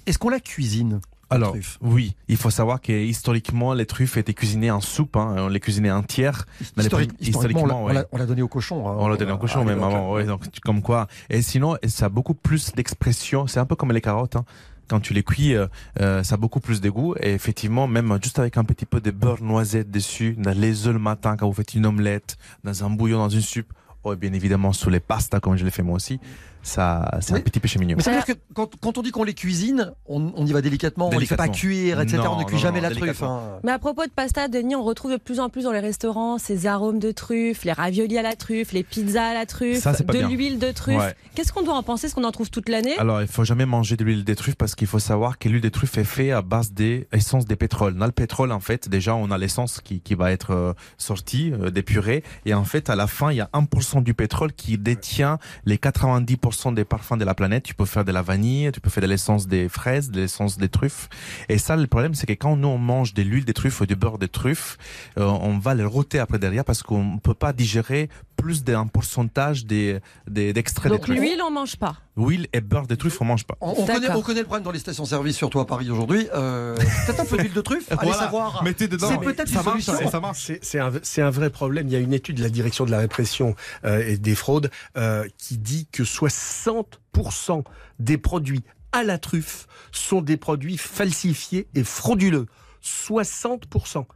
[0.08, 1.00] Est-ce qu'on la cuisine
[1.30, 5.48] Alors, oui, il faut savoir que historiquement, les truffes étaient cuisinées en soupe, hein, on
[5.48, 6.46] les cuisinait entières.
[6.60, 8.26] Dans les Historique- prix- historiquement, on l'a- ouais.
[8.26, 8.88] donné au cochon.
[8.88, 8.94] hein.
[8.98, 11.06] On l'a donné au cochon à même avant, ouais, donc comme quoi.
[11.28, 13.46] Et sinon, ça a beaucoup plus d'expression.
[13.46, 14.36] C'est un peu comme les carottes.
[14.36, 14.44] hein.
[14.88, 15.66] Quand tu les cuis, euh,
[16.00, 17.14] euh, ça a beaucoup plus de goût.
[17.20, 20.94] Et effectivement, même juste avec un petit peu de beurre noisette dessus, dans les œufs
[20.94, 23.70] le matin quand vous faites une omelette, dans un bouillon, dans une soupe,
[24.04, 26.18] ou bien évidemment sous les pastas comme je l'ai fait moi aussi,
[26.62, 27.96] ça c'est un petit péché mignon.
[27.96, 30.52] Mais ça veut dire que quand, quand on dit qu'on les cuisine, on, on y
[30.52, 32.18] va délicatement, on ne les fait pas cuire, etc.
[32.18, 33.22] Non, on ne cuit non, jamais non, la truffe.
[33.22, 33.60] hein.
[33.64, 36.38] Mais à propos de pasta, Denis, on retrouve de plus en plus dans les restaurants
[36.38, 39.92] ces arômes de truffe, les raviolis à la truffe, les pizzas à la truffe, Ça,
[39.92, 40.98] de l'huile de truffe.
[40.98, 41.14] Ouais.
[41.34, 42.98] Qu'est-ce qu'on doit en penser Est-ce qu'on en trouve toute l'année?
[42.98, 45.60] Alors, il faut jamais manger de l'huile de truffe parce qu'il faut savoir que l'huile
[45.62, 47.94] de truffe est faite à base des essences des pétroles.
[47.96, 51.52] Dans le pétrole, en fait, déjà, on a l'essence qui, qui va être euh, sortie,
[51.52, 52.24] euh, dépurée.
[52.44, 55.76] Et en fait, à la fin, il y a 1% du pétrole qui détient les
[55.76, 57.62] 90% des parfums de la planète.
[57.62, 60.58] Tu peux faire de la vanille, tu peux faire de l'essence des fraises, de l'essence
[60.58, 61.08] des truffes.
[61.48, 63.86] Et ça, le problème, c'est que quand nous, on mange de l'huile de truffe ou
[63.86, 64.78] du beurre de truffe,
[65.18, 68.08] euh, on va le roter après derrière parce qu'on ne peut pas digérer
[68.38, 71.18] plus d'un pourcentage des, des, d'extraits de Donc truffe.
[71.18, 71.96] l'huile, on mange pas.
[72.16, 73.56] Huile et beurre de truffe, on mange pas.
[73.60, 76.28] On, on connaît, on connaît le problème dans les stations-service, surtout à Paris aujourd'hui.
[76.34, 78.18] Euh, peut-être un peu d'huile de truffe, allez Voilà.
[78.18, 78.62] savoir.
[78.62, 79.08] Mettez dedans.
[79.08, 80.44] C'est Mais peut-être ça une marche, ça marche.
[80.46, 81.88] C'est- C'est un, c'est un vrai problème.
[81.88, 84.70] Il y a une étude de la direction de la répression euh, et des fraudes
[84.96, 87.64] euh, qui dit que 60%
[87.98, 88.62] des produits
[88.92, 92.46] à la truffe sont des produits falsifiés et frauduleux.
[92.84, 94.06] 60%.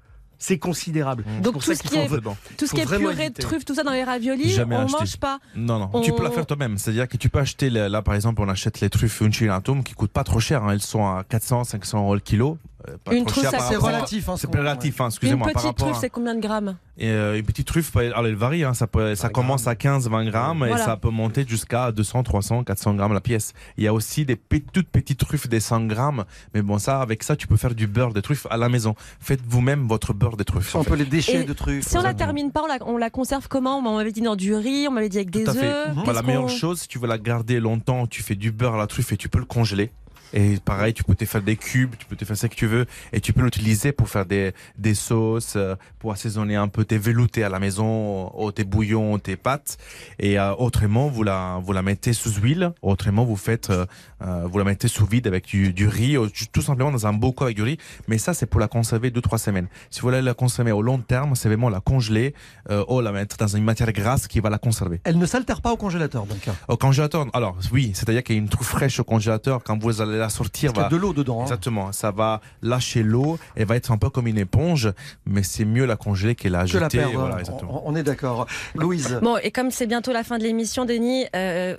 [0.44, 1.24] C'est considérable.
[1.36, 2.08] C'est Donc tout ce qui est,
[2.58, 3.42] tout ce qui est purée de éviter.
[3.42, 4.98] truffe, tout ça dans les raviolis, Jamais on acheté.
[4.98, 5.38] mange pas.
[5.54, 6.78] Non, non, On- tu peux la faire toi-même.
[6.78, 9.94] C'est-à-dire que tu peux acheter, là, là, par exemple, on achète les truffes Uncinatum qui
[9.94, 10.64] coûtent pas trop cher.
[10.64, 10.72] hein.
[10.72, 12.58] Elles sont à 400, 500 euros le kilo.
[12.88, 15.48] Euh, pas Une trop truffe, relatif, hein, ce c'est relatif, hein, Une excusez-moi.
[15.52, 18.26] par petite truffe, à- c'est combien de grammes Et, euh, une petite truffe, peut- alors,
[18.26, 20.84] elle varie, hein, ça, peut, ça commence à 15, 20 grammes et Voilà.
[20.84, 23.52] ça peut monter jusqu'à 200, 300, 400 grammes la pièce.
[23.76, 24.36] Il y a aussi des
[24.72, 26.24] toutes petites truffes des 100 grammes,
[26.54, 28.94] mais bon, ça, avec ça, tu peux faire du beurre de truffe à la maison.
[29.20, 30.66] Faites vous-même votre beurre de truffe.
[30.66, 30.96] Ce sont en un peu fait.
[31.04, 31.86] les déchets Et de truffes.
[31.86, 33.78] Si on la termine pas, on la, on la conserve comment?
[33.78, 35.94] On m'avait dit dans du riz, on m'avait dit avec des Tout œufs.
[35.94, 38.74] Bah, Qu'est-ce la meilleure chose, si tu veux la garder longtemps, tu fais du beurre
[38.74, 39.90] à la truffe et tu peux le congeler.
[40.34, 42.66] Et pareil, tu peux te faire des cubes, tu peux te faire ce que tu
[42.66, 46.84] veux, et tu peux l'utiliser pour faire des, des sauces, euh, pour assaisonner un peu
[46.84, 49.76] tes veloutés à la maison, ou tes bouillons, tes pâtes.
[50.18, 52.72] Et euh, autrement, vous la, vous la mettez sous huile.
[52.82, 53.86] Autrement, vous faites, euh,
[54.22, 57.12] euh, vous la mettez sous vide avec du, du riz, ou tout simplement dans un
[57.12, 57.78] bocaux avec du riz.
[58.08, 59.68] Mais ça, c'est pour la conserver deux trois semaines.
[59.90, 62.34] Si vous voulez la conserver au long terme, c'est vraiment la congeler
[62.70, 65.00] euh, ou la mettre dans une matière grasse qui va la conserver.
[65.04, 66.48] Elle ne s'altère pas au congélateur, donc.
[66.68, 70.00] Au congélateur, alors oui, c'est-à-dire qu'il y a une truffe fraîche au congélateur, quand vous
[70.00, 71.40] allez la sortir, Parce qu'il y a va- de l'eau dedans.
[71.40, 71.42] hein.
[71.44, 74.90] Exactement, ça va lâcher l'eau, elle va être un peu comme une éponge,
[75.26, 76.98] mais c'est mieux la congeler que la Que la jeter.
[76.98, 77.18] perdre.
[77.20, 77.86] voilà, exactement.
[77.86, 78.46] on, on est d'accord.
[78.74, 79.18] Louise.
[79.22, 81.76] Bon, et comme c'est bientôt la fin de l'émission, Denis, euh,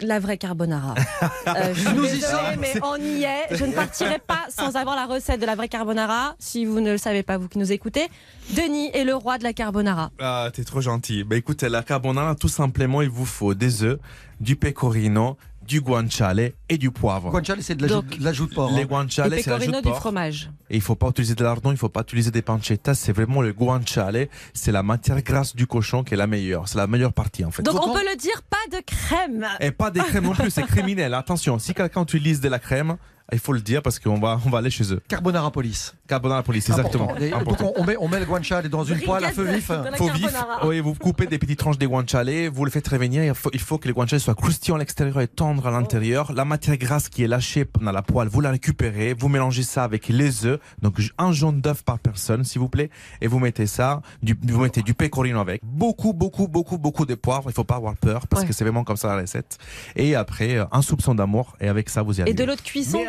[0.00, 0.94] la vraie carbonara.
[1.48, 2.60] Euh, je suis Nous y désolée, sommes.
[2.60, 3.54] mais on y est.
[3.56, 6.34] Je ne partirai pas sans avoir la recette de la vraie carbonara.
[6.40, 8.08] Si vous ne le savez pas, vous qui nous écoutez,
[8.50, 10.10] Denis est le roi de la carbonara.
[10.20, 11.22] Ah, t'es trop gentil.
[11.22, 13.98] Bah écoutez, la carbonara, tout simplement, il vous faut des œufs,
[14.40, 15.36] du pecorino,
[15.66, 17.30] du guanciale et du poivre.
[17.30, 18.72] Guanciale, c'est de l'ajout Donc, de de porc.
[18.72, 18.84] Les hein.
[18.86, 19.96] guanciale, c'est l'ajout de du porc.
[19.96, 20.50] fromage.
[20.70, 23.42] Et il faut pas utiliser de lardon, il faut pas utiliser des pancettas, c'est vraiment
[23.42, 27.12] le guanciale, c'est la matière grasse du cochon qui est la meilleure, c'est la meilleure
[27.12, 27.62] partie en fait.
[27.62, 29.46] Donc on peut le dire, pas de crème.
[29.60, 31.14] Et pas des crèmes non plus, c'est criminel.
[31.14, 32.96] Attention, si quelqu'un utilise de la crème,
[33.32, 35.00] il faut le dire parce qu'on va, on va aller chez eux.
[35.08, 35.94] Carbonara police.
[36.06, 37.10] Carbonara police, exactement.
[37.10, 37.64] Important.
[37.64, 39.68] Donc on, met, on met le guanciale dans une poêle à feu vif.
[39.68, 40.32] de Faut vif.
[40.64, 43.24] Oui, vous coupez des petites tranches de guanciale, vous le faites revenir.
[43.24, 46.32] Il faut, il faut que les guanciale soient croustillants à l'extérieur et tendres à l'intérieur.
[46.32, 49.12] La matière grasse qui est lâchée dans la poêle, vous la récupérez.
[49.12, 50.58] Vous mélangez ça avec les œufs.
[50.80, 52.88] Donc un jaune d'œuf par personne, s'il vous plaît.
[53.20, 55.60] Et vous mettez ça, du, vous mettez du pecorino avec.
[55.62, 57.50] Beaucoup, beaucoup, beaucoup, beaucoup de poivre.
[57.50, 58.48] Il faut pas avoir peur parce Ouais.
[58.48, 59.58] que c'est vraiment comme ça la recette.
[59.96, 61.56] Et après, euh, un soupçon d'amour.
[61.60, 62.34] Et avec ça, vous y Et arrivez.
[62.34, 63.00] de l'eau de cuisson?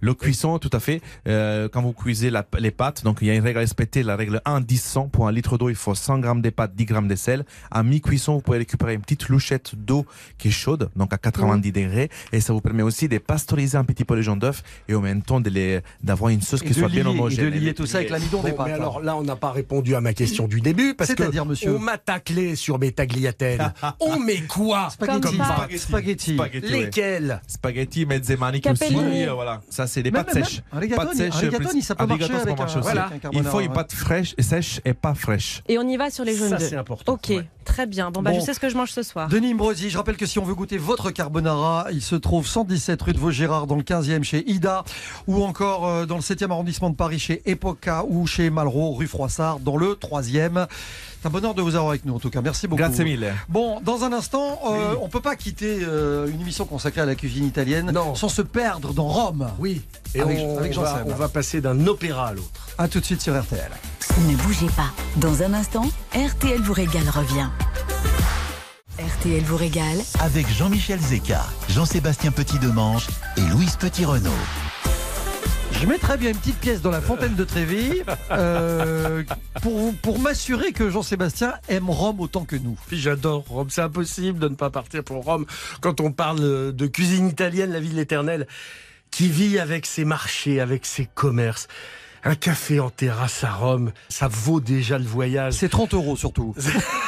[0.00, 1.00] Le cuisson, tout à fait.
[1.28, 4.02] Euh, quand vous cuisez la- les pâtes, donc il y a une règle à respecter,
[4.02, 5.08] la règle 1, 10, 100.
[5.08, 7.44] Pour un litre d'eau, il faut 100 grammes de pâtes, 10 grammes de sel.
[7.70, 10.04] À mi-cuisson, vous pouvez récupérer une petite louchette d'eau
[10.36, 12.10] qui est chaude, donc à 90 degrés.
[12.32, 15.00] Et ça vous permet aussi de pasteuriser un petit peu les jaune d'œuf et en
[15.00, 15.40] même temps
[16.02, 17.48] d'avoir une sauce Et qui soit bien lier- et de homogène.
[17.50, 18.66] lier tout ça avec l'amidon des pâtes.
[18.66, 18.76] mais hein.
[18.76, 21.74] alors là, on n'a pas répondu à ma question du début parce que C'est-à-dire, monsieur
[21.76, 23.72] on m'a taclé sur mes tagliatelles.
[24.00, 25.20] on met quoi Spaghetti.
[25.20, 25.66] Comme ça.
[25.68, 26.36] pâtes Spaghetti.
[26.62, 28.94] Lesquelles Spaghetti, mezzemaniche aussi.
[28.96, 30.60] Euh, Voilà, ça c'est des Même- pâtes même sèches.
[30.96, 32.78] Pâtes sèches, rigatoni, plus- ça peut marcher avec un- aussi.
[32.80, 35.62] voilà, un Il faut une pâte fraîche, sèche et pas fraîche.
[35.68, 37.12] Et on y va sur les jaunes Ça, c'est important.
[37.14, 37.46] Ok, Ouais.
[37.64, 38.10] très bien.
[38.10, 38.40] Bon, bah, Bon.
[38.40, 39.28] je sais ce que je mange ce soir.
[39.28, 43.00] Denis Imbrosi, je rappelle que si on veut goûter votre carbonara, il se trouve 117
[43.02, 44.84] rue de Vaugirard dans le 15e chez Ida
[45.26, 49.06] ou encore euh, dans le 7e arrondissement de Paris chez Epoca ou chez Malraux rue
[49.06, 50.66] Froissart dans le 3e.
[51.24, 52.42] C'est un bonheur de vous avoir avec nous en tout cas.
[52.42, 52.82] Merci beaucoup.
[52.82, 53.32] Grazie mille.
[53.48, 57.14] Bon, dans un instant, euh, on peut pas quitter euh, une émission consacrée à la
[57.14, 58.14] cuisine italienne Non.
[58.14, 59.48] sans se perdre dans Rome.
[59.58, 59.80] Oui.
[60.14, 62.66] Et Avec- on, avec on va, on va passer d'un opéra à l'autre.
[62.76, 63.70] À tout de suite sur RTL.
[64.28, 64.90] Ne bougez pas.
[65.16, 67.48] Dans un instant, RTL vous régale revient.
[68.98, 73.06] RTL vous régale Avec Jean-Michel Zeka, Jean-Sébastien Petit-Demange
[73.38, 74.30] et Louise Petit-Renault.
[75.80, 79.22] Je mettrais bien une petite pièce dans la fontaine de Trévis euh,
[80.02, 82.78] pour, m'assurer que Jean-Sébastien aime Rome autant que nous.
[82.86, 83.68] Puis j'adore Rome.
[83.70, 85.46] C'est impossible de ne pas partir pour Rome
[85.80, 88.46] quand on parle de cuisine italienne, la ville éternelle,
[89.10, 91.68] qui vit avec ses marchés, avec ses commerces.
[92.24, 95.54] Un café en terrasse à Rome, ça vaut déjà le voyage.
[95.54, 96.54] C'est 30 euros surtout.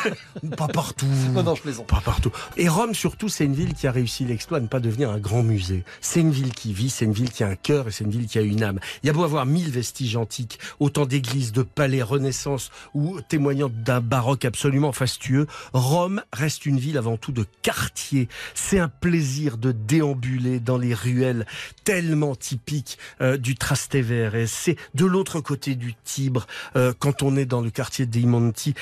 [0.59, 1.07] pas partout.
[1.33, 1.87] Non, non, je plaisante.
[1.87, 2.31] Pas partout.
[2.59, 5.19] Et Rome, surtout, c'est une ville qui a réussi l'exploit de ne pas devenir un
[5.19, 5.85] grand musée.
[6.03, 8.11] C'est une ville qui vit, c'est une ville qui a un cœur et c'est une
[8.11, 8.79] ville qui a une âme.
[9.03, 13.71] Il y a beau avoir mille vestiges antiques, autant d'églises, de palais, renaissance ou témoignant
[13.71, 18.29] d'un baroque absolument fastueux, Rome reste une ville avant tout de quartier.
[18.55, 21.47] C'est un plaisir de déambuler dans les ruelles
[21.85, 24.35] tellement typiques euh, du Trastevere.
[24.35, 26.47] Et c'est de l'autre côté du Tibre,
[26.77, 28.75] euh, quand on est dans le quartier dei Monti,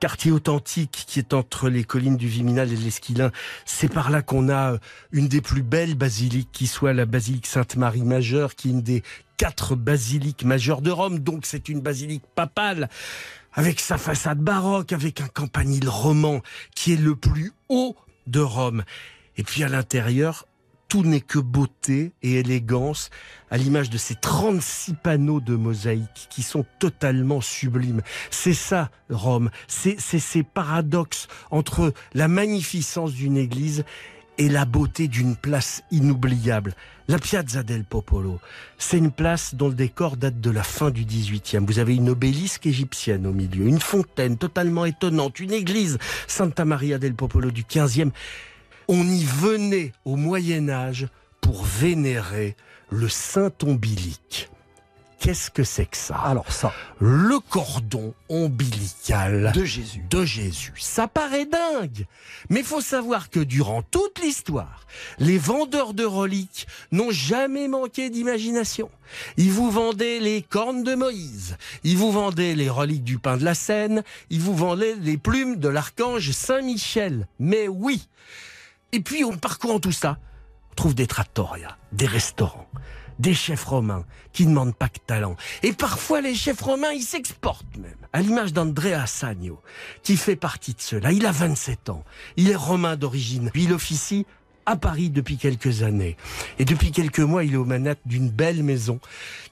[0.00, 3.30] quartier authentique qui est entre les collines du Viminal et de l'Esquilin.
[3.64, 4.78] C'est par là qu'on a euh,
[5.12, 9.02] une des plus belles basiliques qui soit la basilique Sainte-Marie majeure, qui est une des
[9.36, 11.18] quatre basiliques majeures de Rome.
[11.18, 12.88] Donc c'est une basilique papale
[13.52, 16.42] avec sa façade baroque, avec un campanile roman
[16.74, 17.96] qui est le plus haut
[18.26, 18.84] de Rome.
[19.38, 20.46] Et puis à l'intérieur,
[20.88, 23.10] tout n'est que beauté et élégance,
[23.50, 28.02] à l'image de ces 36 panneaux de mosaïque qui sont totalement sublimes.
[28.30, 29.50] C'est ça, Rome.
[29.66, 33.84] C'est ces paradoxes entre la magnificence d'une église
[34.38, 36.74] et la beauté d'une place inoubliable.
[37.08, 38.40] La Piazza del Popolo,
[38.78, 41.64] c'est une place dont le décor date de la fin du 18e.
[41.64, 46.98] Vous avez une obélisque égyptienne au milieu, une fontaine totalement étonnante, une église Santa Maria
[46.98, 48.10] del Popolo du 15e.
[48.88, 51.08] On y venait au Moyen Âge
[51.40, 52.56] pour vénérer
[52.90, 54.48] le saint ombilique.
[55.18, 56.14] Qu'est-ce que c'est que ça?
[56.16, 60.04] Alors ça, le cordon ombilical de Jésus.
[60.08, 60.72] de Jésus.
[60.76, 62.06] Ça paraît dingue,
[62.48, 64.86] mais faut savoir que durant toute l'histoire,
[65.18, 68.90] les vendeurs de reliques n'ont jamais manqué d'imagination.
[69.36, 73.44] Ils vous vendaient les cornes de Moïse, ils vous vendaient les reliques du pain de
[73.44, 77.26] la Seine, ils vous vendaient les plumes de l'archange Saint-Michel.
[77.40, 78.06] Mais oui.
[78.96, 80.16] Et puis, en parcourant tout ça,
[80.70, 82.66] on trouve des trattoria, des restaurants,
[83.18, 85.36] des chefs romains qui ne demandent pas que talent.
[85.62, 87.92] Et parfois, les chefs romains, ils s'exportent même.
[88.14, 89.60] À l'image d'Andrea Sagno,
[90.02, 91.12] qui fait partie de cela.
[91.12, 92.04] Il a 27 ans.
[92.38, 93.50] Il est romain d'origine.
[93.52, 94.24] Puis il officie
[94.64, 96.16] à Paris depuis quelques années.
[96.58, 98.98] Et depuis quelques mois, il est aux manettes d'une belle maison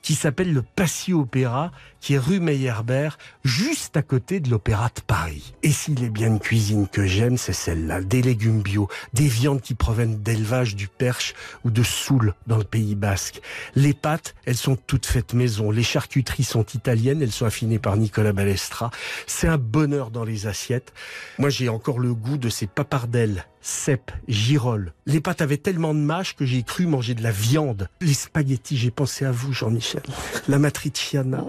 [0.00, 1.70] qui s'appelle le Passio Opéra,
[2.04, 5.54] qui est rue Meyerbeer, juste à côté de l'Opéra de Paris.
[5.62, 8.02] Et s'il est bien une cuisine que j'aime, c'est celle-là.
[8.02, 11.32] Des légumes bio, des viandes qui proviennent d'élevage du Perche
[11.64, 13.40] ou de Soule dans le Pays Basque.
[13.74, 15.70] Les pâtes, elles sont toutes faites maison.
[15.70, 18.90] Les charcuteries sont italiennes, elles sont affinées par Nicolas Balestra.
[19.26, 20.92] C'est un bonheur dans les assiettes.
[21.38, 24.92] Moi, j'ai encore le goût de ces papardelles cèpes, girolles.
[25.06, 27.88] Les pâtes avaient tellement de mâche que j'ai cru manger de la viande.
[28.02, 30.02] Les spaghettis, j'ai pensé à vous, Jean-Michel.
[30.48, 31.42] La matriciana.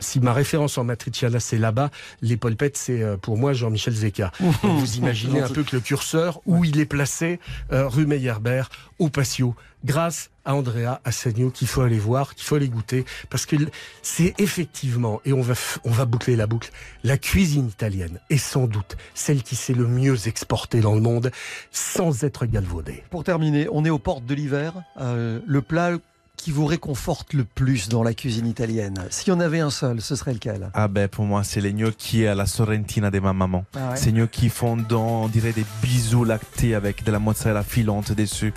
[0.00, 1.90] Si ma référence en matriciana, c'est là-bas,
[2.22, 4.32] les polpettes, c'est euh, pour moi Jean-Michel Zeka.
[4.62, 7.40] Vous imaginez un peu que le curseur, où il est placé,
[7.72, 8.68] euh, rue Meyerbeer,
[8.98, 13.46] au patio, grâce à Andrea Assegno qu'il faut aller voir, qu'il faut aller goûter, parce
[13.46, 13.56] que
[14.02, 16.70] c'est effectivement, et on va, on va boucler la boucle,
[17.04, 21.30] la cuisine italienne est sans doute celle qui s'est le mieux exportée dans le monde
[21.70, 23.02] sans être galvaudée.
[23.10, 24.74] Pour terminer, on est aux portes de l'hiver.
[25.00, 25.92] Euh, le plat
[26.36, 30.00] qui vous réconforte le plus dans la cuisine italienne S'il y en avait un seul,
[30.00, 30.70] ce serait lequel?
[30.74, 33.64] Ah ben pour moi c'est les gnocchi à la sorrentina de ma maman.
[33.74, 33.96] Ah ouais.
[33.96, 38.52] Ces gnocchi fondants, on dirait des bisous lactés avec de la mozzarella filante dessus,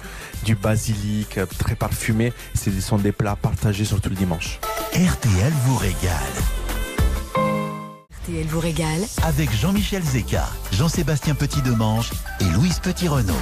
[0.46, 2.34] du basilic euh, très parfumé.
[2.56, 4.60] Ce sont des plats partagés surtout le dimanche.
[4.94, 6.14] RTL vous régale.
[8.24, 12.12] RTL vous régale Avec Jean-Michel Zeka, Jean-Sébastien Petit-Demange
[12.42, 13.34] et Louise Petit-Renault.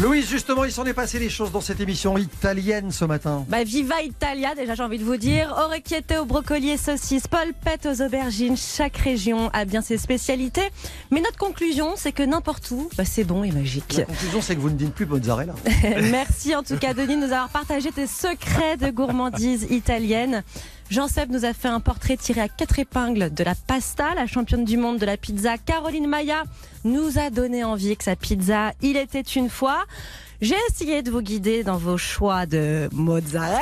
[0.00, 3.44] Louise, justement, il s'en est passé des choses dans cette émission italienne ce matin.
[3.48, 5.52] Bah, viva Italia, déjà j'ai envie de vous dire.
[5.58, 8.56] Orecchiette au brocoli et saucisses, polpette aux aubergines.
[8.56, 10.68] Chaque région a bien ses spécialités.
[11.10, 13.94] Mais notre conclusion, c'est que n'importe où, bah, c'est bon et magique.
[13.98, 15.54] La conclusion, c'est que vous ne dites plus mozzarella.
[16.12, 20.44] Merci en tout cas, Denis, de nous avoir partagé tes secrets de gourmandise italienne.
[20.90, 24.64] Jean-Seb nous a fait un portrait tiré à quatre épingles de la pasta, la championne
[24.64, 25.58] du monde de la pizza.
[25.58, 26.44] Caroline Maya
[26.84, 29.84] nous a donné envie que sa pizza, il était une fois.
[30.40, 33.58] J'ai essayé de vous guider dans vos choix de mozzarella.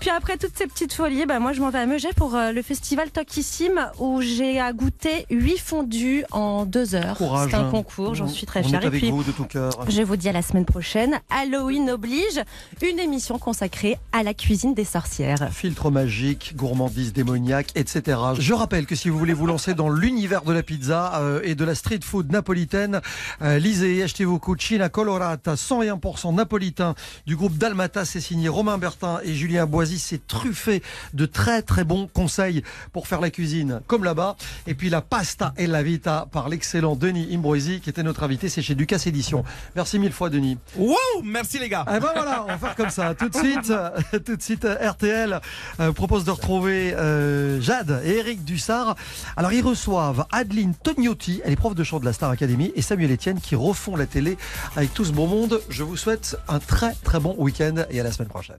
[0.00, 2.52] Puis après toutes ces petites folies, bah, moi je m'en vais à Megève pour euh,
[2.52, 7.18] le festival Tokissime où j'ai à goûter 8 fondus en 2 heures.
[7.18, 8.82] C'est un concours, j'en suis très fière.
[8.82, 9.72] Et puis, vous de tout cœur.
[9.88, 11.20] je vous dis à la semaine prochaine.
[11.28, 12.42] Halloween oblige,
[12.80, 15.50] une émission consacrée à la cuisine des sorcières.
[15.52, 18.18] Filtre magique, gourmandise démoniaque, etc.
[18.38, 21.54] Je rappelle que si vous voulez vous lancer dans l'univers de la pizza euh, et
[21.54, 23.02] de la street food napolitaine,
[23.42, 26.94] euh, lisez et achetez vos Cucina Colorata 101% napolitain
[27.26, 28.04] du groupe Dalmata.
[28.04, 29.98] C'est signé Romain Bertin et Julien Boisy.
[29.98, 30.82] C'est truffé
[31.14, 32.62] de très très bons conseils
[32.92, 34.36] pour faire la cuisine comme là-bas.
[34.66, 38.48] Et puis la pasta et la vita par l'excellent Denis Imbroisi qui était notre invité.
[38.48, 39.44] C'est chez Ducasse Édition.
[39.76, 40.58] Merci mille fois Denis.
[40.76, 41.84] Wow, merci les gars.
[41.88, 43.14] Eh ben voilà, on va faire comme ça.
[43.14, 43.72] Tout de suite,
[44.24, 45.40] tout de suite, euh, RTL
[45.80, 48.96] euh, propose de retrouver euh, Jade et Eric Dussard.
[49.36, 52.82] Alors ils reçoivent Adeline Tognotti, elle est prof de chant de la Star Academy, et
[52.82, 54.36] Samuel Etienne qui refont la télé
[54.76, 55.26] avec tout ce beau
[55.70, 58.58] Je vous souhaite un très très bon week-end et à la semaine prochaine.